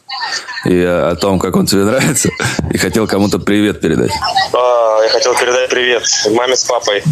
и 0.64 0.80
о 0.80 1.16
том, 1.16 1.40
как 1.40 1.56
он 1.56 1.66
тебе 1.66 1.82
нравится. 1.86 2.28
И 2.72 2.78
хотел 2.78 3.08
кому-то 3.08 3.40
привет 3.40 3.80
передать. 3.80 4.12
А, 4.52 5.02
я 5.02 5.08
хотел 5.08 5.34
передать 5.34 5.68
привет 5.70 6.04
маме 6.30 6.54
с 6.54 6.62
папой, 6.62 7.02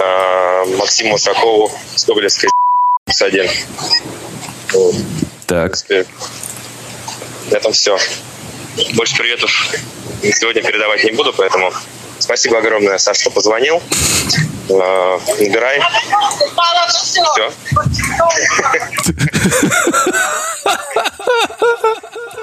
а, 0.00 0.64
Максиму 0.78 1.18
Сакову 1.18 1.70
с 1.94 2.06
Гоголевской 2.06 2.48
1. 3.20 3.50
Так. 5.46 5.74
Э, 5.90 6.04
на 7.50 7.56
этом 7.56 7.72
все. 7.72 7.98
Больше 8.94 9.14
приветов 9.14 9.50
сегодня 10.22 10.62
передавать 10.62 11.04
не 11.04 11.12
буду, 11.12 11.34
поэтому 11.36 11.70
Спасибо 12.18 12.58
огромное, 12.58 12.98
Саш, 12.98 13.18
что 13.18 13.30
позвонил. 13.30 13.82
Э, 14.68 15.18
набирай. 15.38 15.80
Все. 17.34 17.52